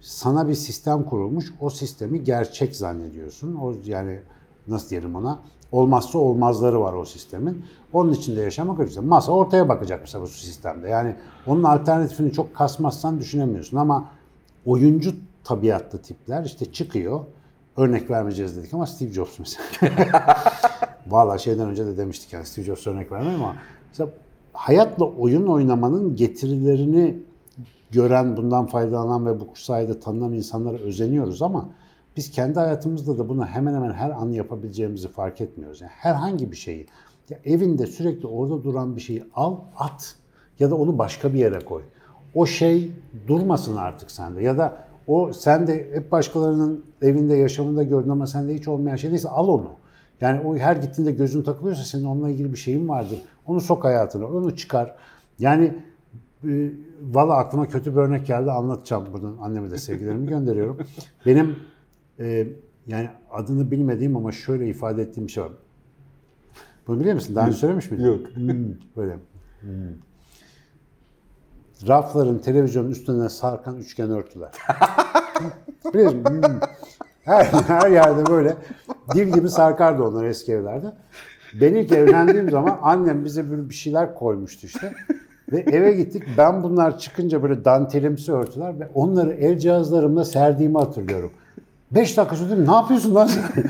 Sana 0.01 0.47
bir 0.47 0.53
sistem 0.53 1.03
kurulmuş. 1.03 1.53
O 1.59 1.69
sistemi 1.69 2.23
gerçek 2.23 2.75
zannediyorsun. 2.75 3.55
O 3.55 3.73
yani 3.85 4.19
nasıl 4.67 4.89
diyelim 4.89 5.15
ona? 5.15 5.39
Olmazsa 5.71 6.19
olmazları 6.19 6.81
var 6.81 6.93
o 6.93 7.05
sistemin. 7.05 7.65
Onun 7.93 8.13
içinde 8.13 8.41
yaşamak 8.41 8.79
öyle. 8.79 8.99
Masa 8.99 9.31
ortaya 9.31 9.69
bakacak 9.69 9.99
mesela 10.01 10.23
bu 10.23 10.27
sistemde. 10.27 10.89
Yani 10.89 11.15
onun 11.47 11.63
alternatifini 11.63 12.31
çok 12.33 12.55
kasmazsan 12.55 13.19
düşünemiyorsun 13.19 13.77
ama 13.77 14.09
oyuncu 14.65 15.11
tabiatlı 15.43 16.01
tipler 16.01 16.43
işte 16.43 16.71
çıkıyor. 16.71 17.25
Örnek 17.77 18.09
vermeyeceğiz 18.09 18.57
dedik 18.57 18.73
ama 18.73 18.85
Steve 18.85 19.11
Jobs 19.11 19.39
mesela. 19.39 19.65
Valla 21.07 21.37
şeyden 21.37 21.69
önce 21.69 21.85
de 21.85 21.97
demiştik 21.97 22.33
yani 22.33 22.45
Steve 22.45 22.65
Jobs 22.65 22.87
örnek 22.87 23.11
vermem 23.11 23.35
ama 23.35 23.55
mesela 23.87 24.09
hayatla 24.53 25.05
oyun 25.05 25.47
oynamanın 25.47 26.15
getirilerini 26.15 27.23
gören, 27.91 28.37
bundan 28.37 28.65
faydalanan 28.65 29.25
ve 29.25 29.39
bu 29.39 29.47
sayede 29.53 29.99
tanınan 29.99 30.33
insanlara 30.33 30.77
özeniyoruz 30.77 31.41
ama 31.41 31.69
biz 32.17 32.31
kendi 32.31 32.59
hayatımızda 32.59 33.17
da 33.17 33.29
bunu 33.29 33.45
hemen 33.45 33.73
hemen 33.73 33.93
her 33.93 34.09
an 34.09 34.29
yapabileceğimizi 34.29 35.07
fark 35.07 35.41
etmiyoruz. 35.41 35.81
Yani 35.81 35.91
herhangi 35.91 36.51
bir 36.51 36.55
şeyi, 36.55 36.87
ya 37.29 37.39
evinde 37.45 37.87
sürekli 37.87 38.27
orada 38.27 38.63
duran 38.63 38.95
bir 38.95 39.01
şeyi 39.01 39.23
al, 39.35 39.57
at 39.77 40.15
ya 40.59 40.71
da 40.71 40.75
onu 40.75 40.97
başka 40.97 41.33
bir 41.33 41.39
yere 41.39 41.59
koy. 41.59 41.83
O 42.33 42.45
şey 42.45 42.91
durmasın 43.27 43.75
artık 43.75 44.11
sende 44.11 44.43
ya 44.43 44.57
da 44.57 44.77
o 45.07 45.33
sende 45.33 45.89
hep 45.93 46.11
başkalarının 46.11 46.85
evinde, 47.01 47.35
yaşamında 47.35 47.83
gördün 47.83 48.09
ama 48.09 48.27
sende 48.27 48.55
hiç 48.55 48.67
olmayan 48.67 48.95
şey 48.95 49.09
değilse 49.11 49.29
al 49.29 49.47
onu. 49.47 49.69
Yani 50.21 50.41
o 50.41 50.57
her 50.57 50.75
gittiğinde 50.75 51.11
gözün 51.11 51.43
takılıyorsa 51.43 51.83
senin 51.83 52.05
onunla 52.05 52.29
ilgili 52.29 52.53
bir 52.53 52.57
şeyin 52.57 52.89
vardır. 52.89 53.21
Onu 53.45 53.61
sok 53.61 53.83
hayatına, 53.83 54.25
onu 54.25 54.55
çıkar. 54.55 54.95
Yani 55.39 55.73
e, 56.47 56.71
valla 57.01 57.37
aklıma 57.37 57.67
kötü 57.67 57.91
bir 57.91 57.97
örnek 57.97 58.27
geldi 58.27 58.51
anlatacağım 58.51 59.05
buradan. 59.13 59.37
Anneme 59.41 59.71
de 59.71 59.77
sevgilerimi 59.77 60.27
gönderiyorum. 60.27 60.77
Benim 61.25 61.55
e, 62.19 62.47
yani 62.87 63.09
adını 63.31 63.71
bilmediğim 63.71 64.17
ama 64.17 64.31
şöyle 64.31 64.67
ifade 64.67 65.01
ettiğim 65.01 65.27
bir 65.27 65.31
şey 65.31 65.43
var. 65.43 65.51
Bunu 66.87 66.99
biliyor 66.99 67.15
musun? 67.15 67.35
Daha 67.35 67.47
önce 67.47 67.57
söylemiş 67.57 67.91
miydim? 67.91 68.05
Yok. 68.05 68.35
Hmm, 68.35 68.73
böyle. 68.97 69.13
Hmm. 69.61 69.69
Rafların 71.87 72.37
televizyonun 72.37 72.89
üstüne 72.89 73.29
sarkan 73.29 73.77
üçgen 73.77 74.11
örtüler. 74.11 74.49
Hmm. 75.91 76.59
Her, 77.23 77.45
her 77.45 77.91
yerde 77.91 78.25
böyle 78.25 78.55
dil 79.13 79.33
gibi 79.33 79.49
sarkardı 79.49 80.03
onlar 80.03 80.25
eski 80.25 80.51
evlerde. 80.51 80.93
Ben 81.61 81.73
ilk 81.73 81.91
evlendiğim 81.91 82.49
zaman 82.49 82.79
annem 82.81 83.25
bize 83.25 83.51
böyle 83.51 83.69
bir 83.69 83.73
şeyler 83.73 84.15
koymuştu 84.15 84.67
işte. 84.67 84.93
Ve 85.51 85.59
eve 85.59 85.91
gittik. 85.91 86.23
Ben 86.37 86.63
bunlar 86.63 86.99
çıkınca 86.99 87.43
böyle 87.43 87.65
dantelimsi 87.65 88.33
örtüler 88.33 88.79
ve 88.79 88.87
onları 88.93 89.31
el 89.31 89.59
cihazlarımla 89.59 90.25
serdiğimi 90.25 90.77
hatırlıyorum. 90.77 91.31
Beş 91.91 92.17
dakika 92.17 92.35
sonra 92.35 92.55
ne 92.55 92.75
yapıyorsun 92.75 93.15
lan 93.15 93.27
sen? 93.27 93.43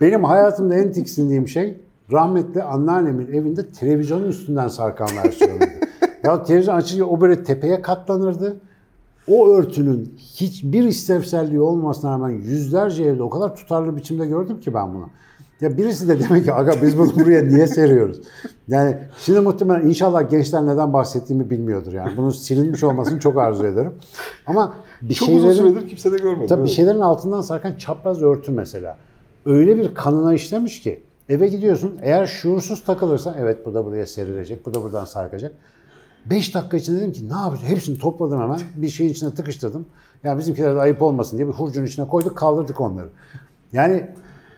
Benim 0.00 0.24
hayatımda 0.24 0.74
en 0.74 0.92
tiksindiğim 0.92 1.48
şey 1.48 1.80
rahmetli 2.12 2.62
anneannemin 2.62 3.26
evinde 3.26 3.70
televizyonun 3.70 4.28
üstünden 4.28 4.68
sarkan 4.68 5.08
versiyonuydu. 5.24 5.81
Ya 6.24 6.42
televizyon 6.42 6.74
açınca 6.74 7.04
o 7.04 7.20
böyle 7.20 7.44
tepeye 7.44 7.82
katlanırdı. 7.82 8.56
O 9.28 9.48
örtünün 9.48 10.14
hiçbir 10.18 10.84
istevselliği 10.84 11.60
olmasına 11.60 12.10
rağmen 12.10 12.30
yüzlerce 12.30 13.04
evde 13.04 13.22
o 13.22 13.30
kadar 13.30 13.56
tutarlı 13.56 13.96
biçimde 13.96 14.26
gördüm 14.26 14.60
ki 14.60 14.74
ben 14.74 14.94
bunu. 14.94 15.08
Ya 15.60 15.76
birisi 15.76 16.08
de 16.08 16.20
demek 16.20 16.44
ki 16.44 16.52
aga 16.52 16.74
biz 16.82 16.98
bunu 16.98 17.14
buraya 17.14 17.42
niye 17.42 17.66
seriyoruz? 17.66 18.20
Yani 18.68 18.96
şimdi 19.18 19.40
muhtemelen 19.40 19.88
inşallah 19.88 20.30
gençler 20.30 20.66
neden 20.66 20.92
bahsettiğimi 20.92 21.50
bilmiyordur 21.50 21.92
yani. 21.92 22.16
Bunun 22.16 22.30
silinmiş 22.30 22.84
olmasını 22.84 23.20
çok 23.20 23.38
arzu 23.38 23.66
ederim. 23.66 23.92
Ama 24.46 24.74
bir 25.02 25.14
Çok 25.14 25.28
uzun 25.28 25.52
şeylerin 25.52 25.74
süredir 25.74 25.88
kimse 25.88 26.12
de 26.12 26.16
görmedi. 26.16 26.46
Tabii 26.46 26.64
bir 26.64 26.68
şeylerin 26.68 27.00
altından 27.00 27.40
sarkan 27.40 27.74
çapraz 27.74 28.22
örtü 28.22 28.52
mesela. 28.52 28.96
Öyle 29.46 29.76
bir 29.76 29.94
kanına 29.94 30.34
işlemiş 30.34 30.82
ki 30.82 31.02
eve 31.28 31.48
gidiyorsun 31.48 31.98
eğer 32.02 32.26
şuursuz 32.26 32.84
takılırsan 32.84 33.34
evet 33.40 33.66
bu 33.66 33.74
da 33.74 33.84
buraya 33.84 34.06
serilecek, 34.06 34.66
bu 34.66 34.74
da 34.74 34.82
buradan 34.82 35.04
sarkacak. 35.04 35.52
5 36.26 36.54
dakika 36.54 36.76
içinde 36.76 37.00
dedim 37.00 37.12
ki 37.12 37.28
ne 37.28 37.36
yapacağım? 37.36 37.68
Hepsini 37.74 37.98
topladım 37.98 38.40
hemen 38.40 38.60
bir 38.76 38.88
şeyin 38.88 39.10
içine 39.10 39.34
tıkıştırdım. 39.34 39.86
Ya 40.24 40.38
bizimkiler 40.38 40.74
de 40.76 40.80
ayıp 40.80 41.02
olmasın 41.02 41.36
diye 41.36 41.48
bir 41.48 41.52
hurcun 41.52 41.84
içine 41.84 42.08
koyduk 42.08 42.36
kaldırdık 42.38 42.80
onları. 42.80 43.08
Yani 43.72 44.10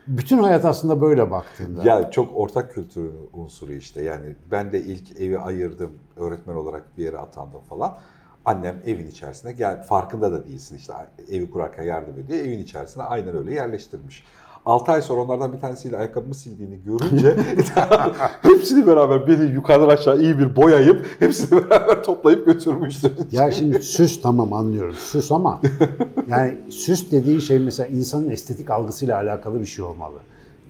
bütün 0.07 0.39
hayat 0.39 0.65
aslında 0.65 1.01
böyle 1.01 1.31
baktığında. 1.31 1.85
Ya 1.85 2.11
çok 2.11 2.37
ortak 2.37 2.75
kültür 2.75 3.11
unsuru 3.33 3.73
işte. 3.73 4.03
Yani 4.03 4.37
ben 4.51 4.73
de 4.73 4.81
ilk 4.81 5.21
evi 5.21 5.39
ayırdım 5.39 5.91
öğretmen 6.17 6.55
olarak 6.55 6.99
bir 6.99 7.05
yere 7.05 7.19
atandım 7.19 7.61
falan. 7.61 7.99
Annem 8.45 8.83
evin 8.87 9.07
içerisine 9.07 9.53
gel 9.53 9.83
farkında 9.83 10.33
da 10.33 10.47
değilsin 10.47 10.77
işte 10.77 10.93
evi 11.31 11.51
kurarken 11.51 11.83
yardım 11.83 12.19
ediyor. 12.19 12.39
Evin 12.39 12.59
içerisine 12.59 13.03
aynen 13.03 13.37
öyle 13.37 13.55
yerleştirmiş. 13.55 14.25
6 14.67 14.93
ay 14.93 15.03
sonra 15.03 15.21
onlardan 15.21 15.53
bir 15.53 15.61
tanesiyle 15.61 15.97
ayakkabımı 15.97 16.35
sildiğini 16.35 16.81
görünce 16.85 17.37
hepsini 18.43 18.87
beraber 18.87 19.27
beni 19.27 19.53
yukarıdan 19.53 19.89
aşağı 19.89 20.21
iyi 20.21 20.39
bir 20.39 20.57
boyayıp 20.57 21.07
hepsini 21.19 21.51
beraber 21.71 22.05
toplayıp 22.05 22.47
götürmüştü. 22.47 23.13
Ya 23.33 23.51
şimdi 23.51 23.83
süs 23.83 24.23
tamam 24.23 24.53
anlıyorum. 24.53 24.95
Süs 24.95 25.33
ama 25.33 25.61
yani 26.29 26.59
süs 26.71 27.11
dediğin 27.11 27.39
şey 27.39 27.59
mesela 27.59 27.87
insanın 27.87 28.31
estetik 28.31 28.71
algısıyla 28.71 29.17
alakalı 29.17 29.61
bir 29.61 29.67
şey 29.67 29.85
olmalı. 29.85 30.19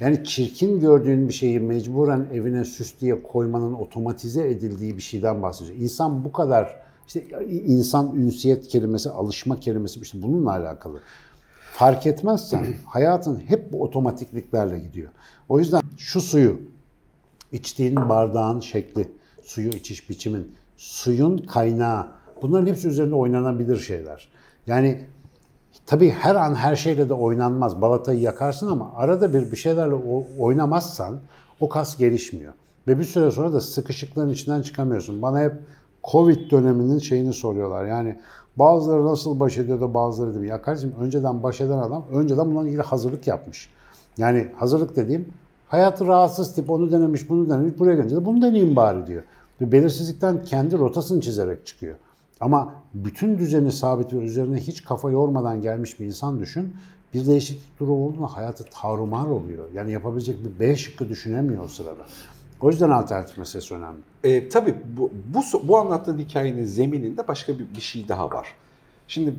Yani 0.01 0.25
çirkin 0.25 0.81
gördüğün 0.81 1.29
bir 1.29 1.35
şeyi 1.35 1.61
mecburen 1.61 2.27
evine 2.33 2.65
süs 2.65 3.01
diye 3.01 3.23
koymanın 3.23 3.73
otomatize 3.73 4.49
edildiği 4.49 4.97
bir 4.97 5.03
şeyden 5.03 5.43
bahsediyor. 5.43 5.77
İnsan 5.79 6.25
bu 6.25 6.33
kadar 6.33 6.77
işte 7.07 7.25
insan 7.51 8.15
ünsiyet 8.15 8.69
kelimesi, 8.69 9.11
alışma 9.11 9.61
kelimesi 9.61 10.01
işte 10.01 10.23
bununla 10.23 10.51
alakalı. 10.51 11.01
Fark 11.75 12.07
etmezsen 12.07 12.67
hayatın 12.87 13.43
hep 13.47 13.73
bu 13.73 13.83
otomatikliklerle 13.83 14.79
gidiyor. 14.79 15.11
O 15.49 15.59
yüzden 15.59 15.83
şu 15.99 16.21
suyu 16.21 16.61
içtiğin 17.53 17.97
bardağın 18.09 18.61
şekli, 18.61 19.09
suyu 19.43 19.69
içiş 19.69 20.11
biçimin, 20.11 20.55
suyun 20.77 21.39
kaynağı 21.39 22.07
bunların 22.43 22.67
hepsi 22.67 22.89
üzerinde 22.89 23.15
oynanabilir 23.15 23.77
şeyler. 23.77 24.29
Yani 24.67 25.01
tabii 25.87 26.11
her 26.11 26.35
an 26.35 26.55
her 26.55 26.77
şeyle 26.77 27.09
de 27.09 27.15
oynanmaz. 27.15 27.81
Balatayı 27.81 28.21
yakarsın 28.21 28.69
ama 28.69 28.93
arada 28.97 29.35
bir 29.35 29.53
bir 29.53 29.57
şeylerle 29.57 29.95
oynamazsan 30.39 31.21
o 31.61 31.69
kas 31.69 31.97
gelişmiyor. 31.97 32.53
Ve 32.89 32.99
bir 32.99 33.05
süre 33.05 33.31
sonra 33.31 33.53
da 33.53 33.61
sıkışıklığın 33.61 34.31
içinden 34.31 34.63
çıkamıyorsun. 34.63 35.23
Bana 35.23 35.41
hep 35.41 35.53
Covid 36.05 36.51
döneminin 36.51 36.99
şeyini 36.99 37.33
soruyorlar. 37.33 37.87
Yani 37.87 38.19
bazıları 38.57 39.05
nasıl 39.05 39.41
baş 39.41 39.59
ediyor 39.59 39.81
da 39.81 39.95
bazıları 39.95 40.35
değil. 40.35 40.45
Ya 40.45 40.63
kardeşim 40.63 40.95
önceden 41.01 41.43
baş 41.43 41.61
eden 41.61 41.79
adam 41.79 42.05
önceden 42.13 42.47
bununla 42.47 42.69
ilgili 42.69 42.83
hazırlık 42.83 43.27
yapmış. 43.27 43.71
Yani 44.19 44.49
hazırlık 44.57 44.97
dediğim 44.97 45.29
hayatı 45.69 46.07
rahatsız 46.07 46.55
tip 46.55 46.71
onu 46.71 46.93
denemiş 46.93 47.29
bunu 47.29 47.51
denemiş 47.51 47.79
buraya 47.79 47.95
gelince 47.95 48.17
de 48.17 48.25
bunu 48.25 48.43
deneyeyim 48.43 48.77
bari 48.77 49.07
diyor. 49.07 49.23
Ve 49.61 49.73
belirsizlikten 49.73 50.43
kendi 50.43 50.79
rotasını 50.79 51.21
çizerek 51.21 51.67
çıkıyor. 51.67 51.97
Ama 52.41 52.75
bütün 52.95 53.39
düzeni 53.39 53.73
sabit 53.73 54.13
ve 54.13 54.17
üzerine 54.17 54.57
hiç 54.57 54.85
kafa 54.85 55.11
yormadan 55.11 55.63
gelmiş 55.63 56.01
bir 56.01 56.07
insan 56.07 56.41
düşün. 56.41 56.77
Bir 57.15 57.27
değişiklik 57.27 57.81
durumu 57.81 58.07
olduğunda 58.07 58.27
hayatı 58.27 58.65
tarumar 58.65 59.27
oluyor. 59.27 59.65
Yani 59.75 59.93
yapabilecek 59.93 60.37
bir 60.45 60.61
B 60.61 60.77
şıkkı 60.77 61.09
düşünemiyor 61.09 61.65
o 61.65 61.69
sırada. 61.69 62.03
O 62.61 62.71
yüzden 62.71 62.91
alternatif 62.91 63.39
meselesi 63.39 63.75
önemli. 63.75 63.99
E, 64.25 64.49
tabii 64.49 64.75
bu, 64.97 65.11
bu, 65.35 65.69
bu 65.69 65.79
anlattığın 65.79 66.19
hikayenin 66.19 66.65
zemininde 66.65 67.29
başka 67.29 67.59
bir, 67.59 67.67
bir 67.77 67.81
şey 67.81 68.09
daha 68.09 68.31
var. 68.31 68.49
Şimdi 69.09 69.35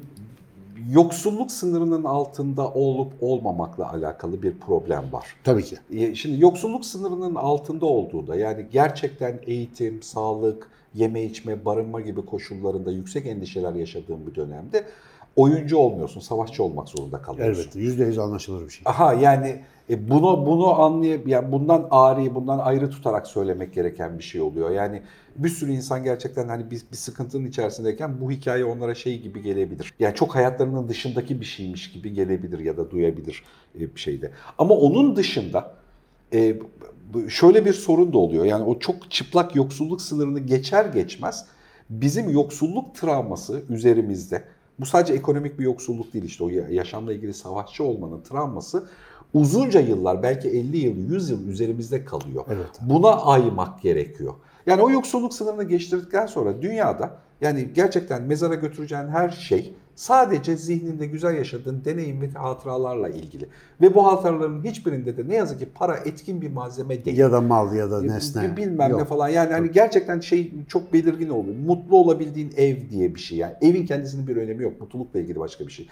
yoksulluk 0.89 1.51
sınırının 1.51 2.03
altında 2.03 2.69
olup 2.73 3.13
olmamakla 3.21 3.91
alakalı 3.91 4.43
bir 4.43 4.57
problem 4.57 5.11
var. 5.11 5.35
Tabii 5.43 5.63
ki. 5.63 5.77
E, 5.91 6.15
Şimdi 6.15 6.41
yoksulluk 6.41 6.85
sınırının 6.85 7.35
altında 7.35 7.85
olduğunda 7.85 8.35
yani 8.35 8.65
gerçekten 8.71 9.39
eğitim, 9.43 10.03
sağlık, 10.03 10.69
yeme 10.93 11.23
içme, 11.23 11.65
barınma 11.65 12.01
gibi 12.01 12.25
koşullarında 12.25 12.91
yüksek 12.91 13.25
endişeler 13.25 13.73
yaşadığın 13.73 14.27
bir 14.27 14.35
dönemde 14.35 14.85
oyuncu 15.35 15.77
olmuyorsun, 15.77 16.19
savaşçı 16.19 16.63
olmak 16.63 16.89
zorunda 16.89 17.21
kalıyorsun. 17.21 17.61
Elbette. 17.61 17.79
Yüzde 17.79 18.05
yüz 18.05 18.19
anlaşılır 18.19 18.65
bir 18.65 18.69
şey. 18.69 18.81
Aha 18.85 19.13
yani 19.13 19.61
e, 19.89 20.09
bunu 20.09 20.45
bunu 20.45 20.81
anlayıp 20.81 21.27
yani 21.27 21.51
bundan 21.51 21.87
ari, 21.91 22.35
bundan 22.35 22.59
ayrı 22.59 22.89
tutarak 22.89 23.27
söylemek 23.27 23.73
gereken 23.73 24.19
bir 24.19 24.23
şey 24.23 24.41
oluyor. 24.41 24.69
Yani 24.69 25.01
bir 25.35 25.49
sürü 25.49 25.71
insan 25.71 26.03
gerçekten 26.03 26.47
hani 26.47 26.71
bir, 26.71 26.81
bir 26.91 26.97
sıkıntının 26.97 27.45
içerisindeyken 27.45 28.21
bu 28.21 28.31
hikaye 28.31 28.65
onlara 28.65 28.95
şey 28.95 29.21
gibi 29.21 29.41
gelebilir. 29.41 29.93
Yani 29.99 30.15
çok 30.15 30.35
hayatlarının 30.35 30.89
dışındaki 30.89 31.41
bir 31.41 31.45
şeymiş 31.45 31.91
gibi 31.91 32.13
gelebilir 32.13 32.59
ya 32.59 32.77
da 32.77 32.91
duyabilir 32.91 33.43
e, 33.79 33.95
bir 33.95 33.99
şeyde. 33.99 34.31
Ama 34.57 34.75
onun 34.75 35.15
dışında 35.15 35.73
e, 36.33 36.55
şöyle 37.29 37.65
bir 37.65 37.73
sorun 37.73 38.13
da 38.13 38.17
oluyor. 38.17 38.45
Yani 38.45 38.63
o 38.63 38.79
çok 38.79 39.11
çıplak 39.11 39.55
yoksulluk 39.55 40.01
sınırını 40.01 40.39
geçer 40.39 40.85
geçmez 40.85 41.45
bizim 41.89 42.29
yoksulluk 42.29 42.95
travması 42.95 43.61
üzerimizde 43.69 44.43
bu 44.79 44.85
sadece 44.85 45.13
ekonomik 45.13 45.59
bir 45.59 45.63
yoksulluk 45.63 46.13
değil 46.13 46.25
işte 46.25 46.43
o 46.43 46.49
ya- 46.49 46.69
yaşamla 46.69 47.13
ilgili 47.13 47.33
savaşçı 47.33 47.83
olmanın 47.83 48.21
travması 48.21 48.87
uzunca 49.33 49.79
yıllar 49.79 50.23
belki 50.23 50.49
50 50.49 50.77
yıl 50.77 50.95
100 50.97 51.29
yıl 51.29 51.47
üzerimizde 51.47 52.05
kalıyor. 52.05 52.45
Evet. 52.49 52.67
Buna 52.81 53.09
aymak 53.09 53.81
gerekiyor. 53.81 54.33
Yani 54.65 54.81
o 54.81 54.89
yoksulluk 54.89 55.33
sınırını 55.33 55.63
geçtirdikten 55.63 56.25
sonra 56.25 56.61
dünyada 56.61 57.17
yani 57.41 57.69
gerçekten 57.75 58.23
mezara 58.23 58.55
götüreceğin 58.55 59.07
her 59.07 59.29
şey 59.29 59.73
sadece 59.95 60.57
zihninde 60.57 61.05
güzel 61.05 61.37
yaşadığın 61.37 61.81
deneyim 61.85 62.21
ve 62.21 62.29
hatıralarla 62.29 63.09
ilgili. 63.09 63.47
Ve 63.81 63.95
bu 63.95 64.05
hatıraların 64.05 64.63
hiçbirinde 64.63 65.17
de 65.17 65.27
ne 65.27 65.35
yazık 65.35 65.59
ki 65.59 65.67
para 65.75 65.97
etkin 65.97 66.41
bir 66.41 66.51
malzeme 66.51 67.05
değil. 67.05 67.17
Ya 67.17 67.31
da 67.31 67.41
mal 67.41 67.75
ya 67.75 67.91
da 67.91 68.01
nesne. 68.01 68.51
Bir 68.51 68.57
Bilmem 68.57 68.89
ne 68.89 68.91
Yok. 68.91 69.07
falan. 69.07 69.29
Yani 69.29 69.53
hani 69.53 69.71
gerçekten 69.71 70.19
şey 70.19 70.53
çok 70.67 70.93
belirgin 70.93 71.29
oluyor. 71.29 71.55
Mutlu 71.65 71.97
olabildiğin 71.97 72.53
ev 72.57 72.75
diye 72.89 73.15
bir 73.15 73.19
şey. 73.19 73.37
Yani 73.37 73.53
evin 73.61 73.85
kendisinin 73.85 74.27
bir 74.27 74.35
önemi 74.35 74.63
yok. 74.63 74.81
Mutlulukla 74.81 75.19
ilgili 75.19 75.39
başka 75.39 75.67
bir 75.67 75.71
şey. 75.71 75.87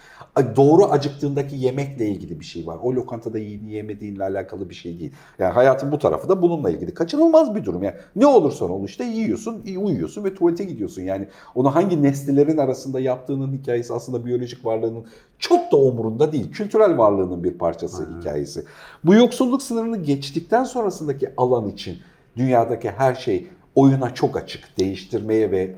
Doğru 0.56 0.84
acıktığındaki 0.84 1.56
yemekle 1.56 2.06
ilgili 2.06 2.40
bir 2.40 2.44
şey 2.44 2.66
var. 2.66 2.78
O 2.82 2.94
lokantada 2.94 3.38
yiyip 3.38 3.62
yemediğinle 3.68 4.24
alakalı 4.24 4.70
bir 4.70 4.74
şey 4.74 5.00
değil. 5.00 5.12
Yani 5.38 5.52
hayatın 5.52 5.92
bu 5.92 5.98
tarafı 5.98 6.28
da 6.28 6.42
bununla 6.42 6.70
ilgili. 6.70 6.94
Kaçınılmaz 6.94 7.54
bir 7.54 7.64
durum. 7.64 7.82
Yani 7.82 7.94
ne 8.16 8.26
olursa 8.26 8.64
ol 8.64 8.84
işte 8.84 9.04
yiyorsun, 9.04 9.64
uyuyorsun 9.78 10.24
ve 10.24 10.34
tuvalete 10.34 10.64
gidiyorsun. 10.64 11.02
Yani 11.02 11.28
onu 11.54 11.74
hangi 11.74 12.02
nesnelerin 12.02 12.58
arasında 12.58 13.00
yaptığının 13.00 13.52
hikayesi 13.52 13.93
aslında 13.94 14.26
biyolojik 14.26 14.64
varlığının 14.64 15.04
çok 15.38 15.72
da 15.72 15.76
umurunda 15.76 16.32
değil. 16.32 16.52
Kültürel 16.52 16.98
varlığının 16.98 17.44
bir 17.44 17.58
parçası 17.58 18.08
hikayesi. 18.18 18.64
Bu 19.04 19.14
yoksulluk 19.14 19.62
sınırını 19.62 19.96
geçtikten 19.96 20.64
sonrasındaki 20.64 21.30
alan 21.36 21.68
için 21.68 21.98
dünyadaki 22.36 22.90
her 22.90 23.14
şey 23.14 23.46
oyuna 23.74 24.14
çok 24.14 24.36
açık. 24.36 24.78
Değiştirmeye 24.78 25.50
ve 25.50 25.74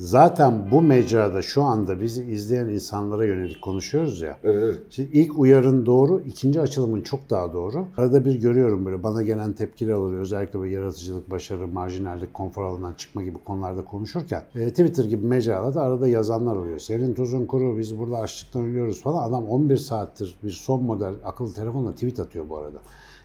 Zaten 0.00 0.70
bu 0.70 0.82
mecrada 0.82 1.42
şu 1.42 1.62
anda 1.62 2.00
bizi 2.00 2.24
izleyen 2.24 2.68
insanlara 2.68 3.24
yönelik 3.24 3.62
konuşuyoruz 3.62 4.20
ya. 4.20 4.36
Evet. 4.44 4.78
Şimdi 4.90 5.18
ilk 5.18 5.38
uyarın 5.38 5.86
doğru, 5.86 6.20
ikinci 6.26 6.60
açılımın 6.60 7.00
çok 7.00 7.30
daha 7.30 7.52
doğru. 7.52 7.86
Arada 7.96 8.24
bir 8.24 8.34
görüyorum 8.34 8.86
böyle 8.86 9.02
bana 9.02 9.22
gelen 9.22 9.52
tepkiler 9.52 9.92
oluyor. 9.92 10.20
Özellikle 10.20 10.60
böyle 10.60 10.74
yaratıcılık, 10.74 11.30
başarı, 11.30 11.68
marjinallik, 11.68 12.34
konfor 12.34 12.64
alanından 12.64 12.94
çıkma 12.94 13.22
gibi 13.22 13.38
konularda 13.38 13.84
konuşurken. 13.84 14.42
e, 14.54 14.70
Twitter 14.70 15.04
gibi 15.04 15.26
mecralarda 15.26 15.82
arada 15.82 16.08
yazanlar 16.08 16.56
oluyor. 16.56 16.78
Senin 16.78 17.14
tuzun 17.14 17.46
kuru, 17.46 17.78
biz 17.78 17.98
burada 17.98 18.18
açlıktan 18.18 18.62
ölüyoruz 18.62 19.02
falan. 19.02 19.28
Adam 19.28 19.48
11 19.48 19.76
saattir 19.76 20.34
bir 20.44 20.50
son 20.50 20.82
model 20.82 21.14
akıllı 21.24 21.54
telefonla 21.54 21.92
tweet 21.92 22.20
atıyor 22.20 22.48
bu 22.48 22.56
arada. 22.56 22.78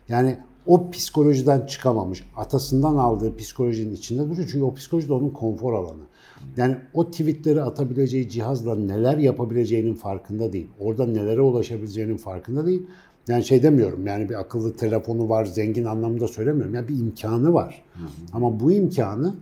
Yani 0.09 0.37
o 0.65 0.91
psikolojiden 0.91 1.65
çıkamamış, 1.65 2.23
atasından 2.37 2.95
aldığı 2.95 3.37
psikolojinin 3.37 3.93
içinde 3.93 4.29
duruyor. 4.29 4.49
Çünkü 4.51 4.63
o 4.63 4.73
psikoloji 4.73 5.09
de 5.09 5.13
onun 5.13 5.29
konfor 5.29 5.73
alanı. 5.73 6.01
Yani 6.57 6.77
o 6.93 7.11
tweetleri 7.11 7.61
atabileceği 7.61 8.29
cihazla 8.29 8.75
neler 8.75 9.17
yapabileceğinin 9.17 9.93
farkında 9.93 10.53
değil. 10.53 10.67
Orada 10.79 11.05
nelere 11.05 11.41
ulaşabileceğinin 11.41 12.17
farkında 12.17 12.65
değil. 12.65 12.87
Yani 13.27 13.43
şey 13.43 13.63
demiyorum 13.63 14.07
yani 14.07 14.29
bir 14.29 14.39
akıllı 14.39 14.75
telefonu 14.75 15.29
var 15.29 15.45
zengin 15.45 15.85
anlamında 15.85 16.27
söylemiyorum. 16.27 16.75
Yani 16.75 16.87
bir 16.87 16.99
imkanı 16.99 17.53
var. 17.53 17.83
Ama 18.33 18.59
bu 18.59 18.71
imkanı 18.71 19.35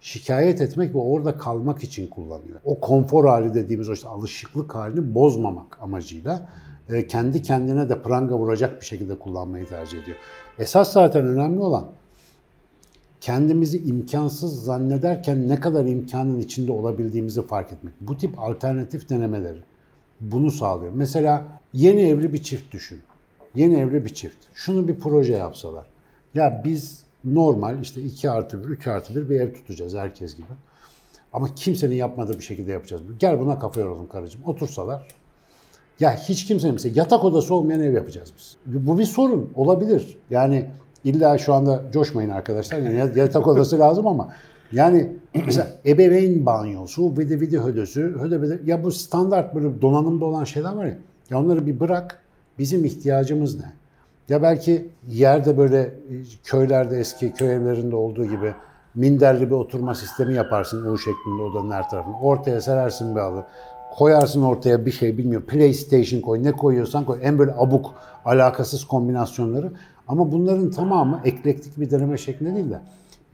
şikayet 0.00 0.60
etmek 0.60 0.94
ve 0.94 0.98
orada 0.98 1.38
kalmak 1.38 1.84
için 1.84 2.06
kullanıyor. 2.06 2.60
O 2.64 2.80
konfor 2.80 3.24
hali 3.28 3.54
dediğimiz 3.54 3.88
o 3.88 3.92
işte 3.92 4.08
alışıklık 4.08 4.74
halini 4.74 5.14
bozmamak 5.14 5.78
amacıyla 5.82 6.48
e, 6.88 7.06
kendi 7.06 7.42
kendine 7.42 7.88
de 7.88 8.02
pranga 8.02 8.38
vuracak 8.38 8.80
bir 8.80 8.86
şekilde 8.86 9.18
kullanmayı 9.18 9.66
tercih 9.66 10.02
ediyor. 10.02 10.16
Esas 10.58 10.92
zaten 10.92 11.26
önemli 11.26 11.60
olan 11.60 11.84
kendimizi 13.24 13.78
imkansız 13.78 14.64
zannederken 14.64 15.48
ne 15.48 15.60
kadar 15.60 15.84
imkanın 15.84 16.40
içinde 16.40 16.72
olabildiğimizi 16.72 17.46
fark 17.46 17.72
etmek. 17.72 17.94
Bu 18.00 18.16
tip 18.16 18.38
alternatif 18.38 19.10
denemeleri 19.10 19.58
bunu 20.20 20.50
sağlıyor. 20.50 20.92
Mesela 20.94 21.44
yeni 21.72 22.00
evli 22.00 22.32
bir 22.32 22.42
çift 22.42 22.72
düşün. 22.72 23.00
Yeni 23.54 23.76
evli 23.76 24.04
bir 24.04 24.14
çift. 24.14 24.36
Şunu 24.54 24.88
bir 24.88 25.00
proje 25.00 25.32
yapsalar. 25.32 25.86
Ya 26.34 26.62
biz 26.64 27.02
normal 27.24 27.82
işte 27.82 28.02
2 28.02 28.30
artı 28.30 28.64
1, 28.64 28.68
3 28.68 28.86
artı 28.86 29.14
1 29.16 29.30
bir 29.30 29.40
ev 29.40 29.54
tutacağız 29.54 29.94
herkes 29.94 30.36
gibi. 30.36 30.46
Ama 31.32 31.54
kimsenin 31.54 31.96
yapmadığı 31.96 32.38
bir 32.38 32.44
şekilde 32.44 32.72
yapacağız. 32.72 33.02
Gel 33.18 33.40
buna 33.40 33.58
kafa 33.58 33.80
yoralım 33.80 34.08
karıcığım. 34.08 34.44
Otursalar. 34.44 35.08
Ya 36.00 36.16
hiç 36.16 36.46
kimsenin 36.46 36.74
mesela 36.74 37.00
yatak 37.00 37.24
odası 37.24 37.54
olmayan 37.54 37.80
ev 37.80 37.92
yapacağız 37.92 38.32
biz. 38.38 38.56
Bu 38.66 38.98
bir 38.98 39.04
sorun 39.04 39.52
olabilir. 39.54 40.18
Yani 40.30 40.66
illa 41.04 41.38
şu 41.38 41.54
anda 41.54 41.82
coşmayın 41.92 42.30
arkadaşlar. 42.30 42.78
Yani 42.78 43.18
yatak 43.18 43.46
odası 43.46 43.78
lazım 43.78 44.06
ama 44.06 44.28
yani 44.72 45.12
mesela 45.46 45.68
ebeveyn 45.86 46.46
banyosu, 46.46 47.18
vidi 47.18 47.40
vidi 47.40 47.58
hödösü, 47.58 48.16
hödö 48.18 48.42
vidi. 48.42 48.60
Ya 48.64 48.84
bu 48.84 48.92
standart 48.92 49.54
böyle 49.54 49.82
donanımda 49.82 50.24
olan 50.24 50.44
şeyler 50.44 50.72
var 50.72 50.86
ya. 50.86 50.96
Ya 51.30 51.38
onları 51.40 51.66
bir 51.66 51.80
bırak. 51.80 52.20
Bizim 52.58 52.84
ihtiyacımız 52.84 53.60
ne? 53.60 53.72
Ya 54.28 54.42
belki 54.42 54.88
yerde 55.08 55.58
böyle 55.58 55.80
e, 55.80 55.92
köylerde 56.44 56.98
eski 56.98 57.32
köy 57.32 57.54
evlerinde 57.54 57.96
olduğu 57.96 58.24
gibi 58.24 58.54
minderli 58.94 59.46
bir 59.46 59.54
oturma 59.54 59.94
sistemi 59.94 60.34
yaparsın 60.34 60.84
U 60.84 60.98
şeklinde 60.98 61.42
odanın 61.42 61.70
her 61.70 61.90
tarafına. 61.90 62.20
Ortaya 62.20 62.60
serersin 62.60 63.14
bir 63.16 63.20
halı. 63.20 63.44
Koyarsın 63.96 64.42
ortaya 64.42 64.86
bir 64.86 64.92
şey 64.92 65.18
bilmiyorum. 65.18 65.46
PlayStation 65.46 66.20
koy. 66.20 66.42
Ne 66.42 66.52
koyuyorsan 66.52 67.04
koy. 67.04 67.18
En 67.22 67.38
böyle 67.38 67.52
abuk, 67.56 67.94
alakasız 68.24 68.84
kombinasyonları. 68.84 69.72
Ama 70.08 70.32
bunların 70.32 70.70
tamamı 70.70 71.20
eklektik 71.24 71.80
bir 71.80 71.90
deneme 71.90 72.18
şeklinde 72.18 72.54
değil 72.54 72.70
de 72.70 72.80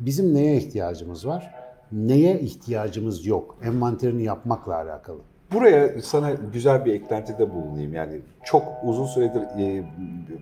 bizim 0.00 0.35
neye 0.35 0.56
ihtiyacımız 0.56 1.26
var? 1.26 1.54
Neye 1.92 2.40
ihtiyacımız 2.40 3.26
yok? 3.26 3.56
Envanterini 3.64 4.22
yapmakla 4.22 4.74
alakalı. 4.74 5.18
Buraya 5.52 6.02
sana 6.02 6.30
güzel 6.52 6.85
bir 6.85 6.94
eklentide 6.94 7.54
bulunayım. 7.54 7.94
Yani 7.94 8.20
çok 8.44 8.64
uzun 8.85 9.06
süredir 9.06 9.40
e, 9.40 9.85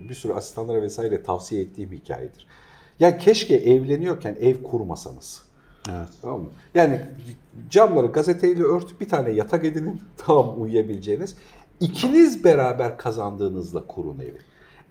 bir 0.09 0.13
sürü 0.13 0.33
asistanlara 0.33 0.81
vesaire 0.81 1.23
tavsiye 1.23 1.61
ettiğim 1.61 1.91
hikayedir. 1.91 2.47
Ya 2.99 3.17
keşke 3.17 3.55
evleniyorken 3.55 4.35
ev 4.39 4.63
kurmasanız. 4.63 5.41
Evet. 5.89 6.07
Tamam 6.21 6.41
mı? 6.41 6.49
Yani 6.75 7.01
camları 7.69 8.07
gazeteyle 8.07 8.63
örtüp 8.63 9.01
bir 9.01 9.09
tane 9.09 9.31
yatak 9.31 9.65
edinin 9.65 10.01
tamam 10.17 10.61
uyuyabileceğiniz. 10.61 11.35
İkiniz 11.79 12.43
beraber 12.43 12.97
kazandığınızla 12.97 13.87
kurun 13.87 14.19
evi. 14.19 14.37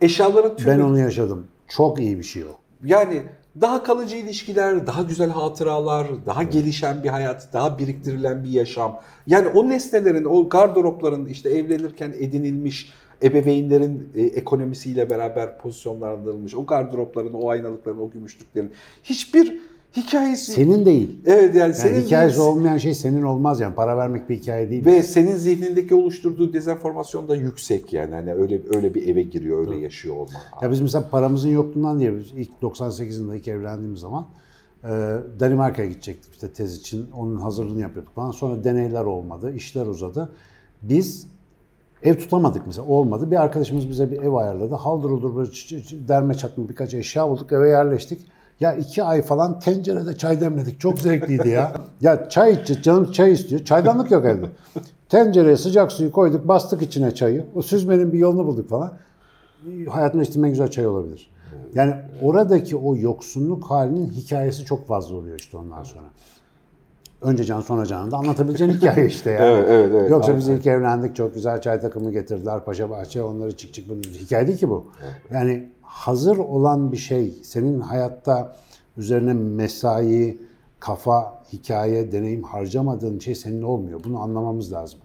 Eşyaların 0.01 0.57
tümü 0.57 0.71
Ben 0.71 0.81
onu 0.81 0.99
yaşadım. 0.99 1.47
Çok 1.69 2.01
iyi 2.01 2.19
bir 2.19 2.25
şey 2.25 2.45
o. 2.45 2.59
yani 2.85 3.23
daha 3.61 3.83
kalıcı 3.83 4.17
ilişkiler, 4.17 4.87
daha 4.87 5.03
güzel 5.03 5.31
hatıralar, 5.31 6.07
daha 6.27 6.43
gelişen 6.43 7.05
bir 7.05 7.09
hayat, 7.09 7.49
daha 7.53 7.79
biriktirilen 7.79 8.45
bir 8.45 8.49
yaşam. 8.49 9.01
Yani 9.27 9.49
o 9.49 9.69
nesnelerin, 9.69 10.25
o 10.25 10.49
gardıropların 10.49 11.27
işte 11.27 11.51
evlenirken 11.51 12.15
edinilmiş 12.19 12.93
ebeveynlerin 13.23 14.13
e, 14.15 14.23
ekonomisiyle 14.23 15.11
beraber 15.11 15.59
pozisyonlandırılmış 15.59 16.55
o 16.55 16.67
gardıropların, 16.67 17.33
o 17.33 17.49
aynalıkların, 17.49 17.99
o 17.99 18.11
gümüşlüklerin 18.11 18.73
hiçbir 19.03 19.61
hikayesi 19.97 20.53
Senin 20.53 20.87
değil. 20.87 21.21
Evet 21.27 21.55
yani, 21.55 21.59
Yani 21.59 21.75
senin 21.75 22.01
hikayesi 22.01 22.41
olmayan 22.41 22.79
şey 22.79 22.95
senin 22.95 23.23
olmaz 23.23 23.61
yani. 23.61 23.75
Para 23.75 23.97
vermek 23.97 24.29
bir 24.29 24.37
hikaye 24.37 24.71
değil. 24.71 24.85
ve 24.85 25.03
senin 25.03 25.37
zihnindeki 25.37 25.95
oluşturduğu 25.95 26.53
dezenformasyon 26.53 27.29
da 27.29 27.37
yüksek 27.37 27.93
yani. 27.93 28.15
Hani 28.15 28.35
öyle 28.35 28.61
öyle 28.75 28.95
bir 28.95 29.09
eve 29.09 29.23
giriyor, 29.23 29.67
öyle 29.67 29.77
yaşıyor 29.77 30.15
olmak. 30.17 30.63
Ya 30.63 30.71
biz 30.71 30.81
mesela 30.81 31.09
paramızın 31.09 31.49
yokluğundan 31.49 32.01
diye 32.01 32.17
biz 32.17 32.33
ilk 32.37 32.63
98 32.63 33.19
yılında 33.19 33.37
ilk 33.37 33.49
evlendiğimiz 33.49 34.01
zaman 34.01 34.27
e, 34.85 34.89
Danimarka'ya 35.41 35.89
gidecektik 35.89 36.33
işte 36.33 36.53
tez 36.53 36.77
için. 36.77 37.11
Onun 37.11 37.37
hazırlığını 37.37 37.81
yapıyorduk 37.81 38.15
falan. 38.15 38.31
Sonra 38.31 38.65
deneyler 38.65 39.05
olmadı, 39.05 39.55
işler 39.55 39.87
uzadı. 39.87 40.33
Biz 40.83 41.27
ev 42.03 42.15
tutamadık 42.15 42.67
mesela 42.67 42.87
olmadı. 42.87 43.31
Bir 43.31 43.37
arkadaşımız 43.37 43.89
bize 43.89 44.11
bir 44.11 44.23
ev 44.23 44.33
ayarladı. 44.33 44.75
Haldır 44.75 45.11
uldur 45.11 45.37
böyle 45.37 45.51
derme 46.09 46.35
çatma 46.35 46.69
birkaç 46.69 46.95
eşya 46.95 47.29
bulduk 47.29 47.53
eve 47.53 47.69
yerleştik. 47.69 48.21
Ya 48.61 48.75
iki 48.75 49.05
ay 49.05 49.23
falan 49.23 49.61
tencerede 49.61 50.17
çay 50.17 50.41
demledik. 50.41 50.81
Çok 50.81 50.99
zevkliydi 50.99 51.49
ya. 51.49 51.73
Ya 52.01 52.29
çay 52.29 52.53
içeceğiz, 52.53 52.83
canım 52.83 53.13
çay 53.13 53.33
istiyor. 53.33 53.65
Çaydanlık 53.65 54.11
yok 54.11 54.25
evde. 54.25 54.47
Tencereye 55.09 55.57
sıcak 55.57 55.93
suyu 55.93 56.13
koyduk, 56.13 56.49
bastık 56.49 56.83
içine 56.83 57.15
çayı. 57.15 57.47
O 57.55 57.63
süzmenin 57.63 58.13
bir 58.13 58.19
yolunu 58.19 58.47
bulduk 58.47 58.69
falan 58.69 58.93
hayatımda 59.89 60.25
içtiğim 60.25 60.45
en 60.45 60.51
güzel 60.51 60.71
çay 60.71 60.87
olabilir. 60.87 61.31
Yani 61.75 61.95
oradaki 62.23 62.77
o 62.77 62.97
yoksunluk 62.97 63.65
halinin 63.65 64.11
hikayesi 64.11 64.65
çok 64.65 64.87
fazla 64.87 65.17
oluyor 65.17 65.39
işte 65.39 65.57
ondan 65.57 65.83
sonra. 65.83 66.05
Önce 67.23 67.45
can 67.45 67.61
sonra 67.61 67.87
canın 67.87 68.11
da 68.11 68.17
anlatabileceğin 68.17 68.71
hikaye 68.71 69.07
işte 69.07 69.31
yani. 69.31 69.45
Evet, 69.45 69.67
evet, 69.69 69.91
evet. 69.95 70.11
Yoksa 70.11 70.37
biz 70.37 70.49
ilk 70.49 70.67
evlendik 70.67 71.17
çok 71.17 71.35
güzel 71.35 71.61
çay 71.61 71.81
takımı 71.81 72.13
getirdiler 72.13 72.65
paşa 72.65 72.91
bahçe 72.91 73.23
onları 73.23 73.57
çık 73.57 73.75
çık 73.75 73.87
hikaye 74.21 74.47
değil 74.47 74.59
ki 74.59 74.69
bu. 74.69 74.87
Yani 75.31 75.69
hazır 75.89 76.39
olan 76.39 76.93
bir 76.93 76.97
şey 76.97 77.35
senin 77.43 77.81
hayatta 77.81 78.57
üzerine 78.97 79.33
mesai, 79.33 80.39
kafa, 80.81 81.43
hikaye, 81.53 82.13
deneyim 82.13 82.43
harcamadığın 82.43 83.19
şey 83.19 83.35
senin 83.35 83.63
olmuyor. 83.63 84.01
Bunu 84.05 84.21
anlamamız 84.21 84.73
lazım. 84.73 85.01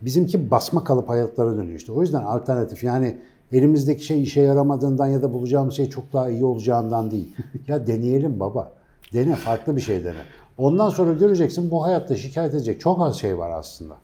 Bizimki 0.00 0.50
basma 0.50 0.84
kalıp 0.84 1.08
hayatlara 1.08 1.56
dönüyor 1.56 1.78
işte. 1.78 1.92
O 1.92 2.02
yüzden 2.02 2.22
alternatif 2.22 2.84
yani 2.84 3.18
elimizdeki 3.52 4.04
şey 4.04 4.22
işe 4.22 4.40
yaramadığından 4.40 5.06
ya 5.06 5.22
da 5.22 5.32
bulacağımız 5.32 5.74
şey 5.74 5.90
çok 5.90 6.12
daha 6.12 6.30
iyi 6.30 6.44
olacağından 6.44 7.10
değil. 7.10 7.36
ya 7.68 7.86
deneyelim 7.86 8.40
baba. 8.40 8.72
Dene 9.12 9.34
farklı 9.34 9.76
bir 9.76 9.80
şey 9.80 10.04
dene. 10.04 10.22
Ondan 10.58 10.90
sonra 10.90 11.12
göreceksin 11.12 11.70
bu 11.70 11.84
hayatta 11.84 12.16
şikayet 12.16 12.54
edecek 12.54 12.80
çok 12.80 13.00
az 13.00 13.16
şey 13.16 13.38
var 13.38 13.50
aslında. 13.50 13.96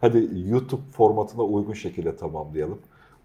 Hadi 0.00 0.28
YouTube 0.46 0.82
formatına 0.92 1.42
uygun 1.42 1.72
şekilde 1.72 2.16
tamamlayalım. 2.16 2.78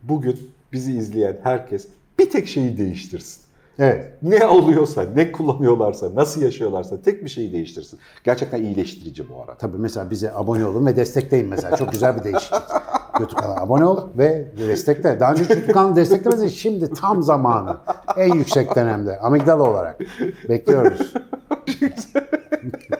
Bugün 0.03 0.51
bizi 0.73 0.97
izleyen 0.97 1.37
herkes 1.43 1.87
bir 2.19 2.29
tek 2.29 2.47
şeyi 2.47 2.77
değiştirsin. 2.77 3.41
Evet. 3.79 4.13
Ne 4.21 4.45
oluyorsa, 4.45 5.05
ne 5.15 5.31
kullanıyorlarsa, 5.31 6.15
nasıl 6.15 6.41
yaşıyorlarsa 6.41 7.01
tek 7.01 7.23
bir 7.23 7.29
şeyi 7.29 7.53
değiştirsin. 7.53 7.99
Gerçekten 8.23 8.63
iyileştirici 8.63 9.29
bu 9.29 9.41
arada. 9.41 9.55
Tabii 9.55 9.77
mesela 9.77 10.11
bize 10.11 10.33
abone 10.33 10.65
olun 10.65 10.85
ve 10.85 10.95
destekleyin 10.95 11.47
mesela. 11.47 11.77
Çok 11.77 11.91
güzel 11.91 12.17
bir 12.17 12.23
değişiklik. 12.23 12.61
Kanalına 13.37 13.61
abone 13.61 13.85
ol 13.85 14.07
ve 14.17 14.47
destekle. 14.57 15.19
Daha 15.19 15.31
önce 15.31 15.43
YouTube 15.43 15.71
kanalı 15.71 15.95
desteklemediniz. 15.95 16.55
Şimdi 16.55 16.93
tam 16.93 17.23
zamanı. 17.23 17.77
En 18.17 18.33
yüksek 18.33 18.75
dönemde. 18.75 19.19
Amigdala 19.19 19.63
olarak. 19.63 19.99
Bekliyoruz. 20.49 21.13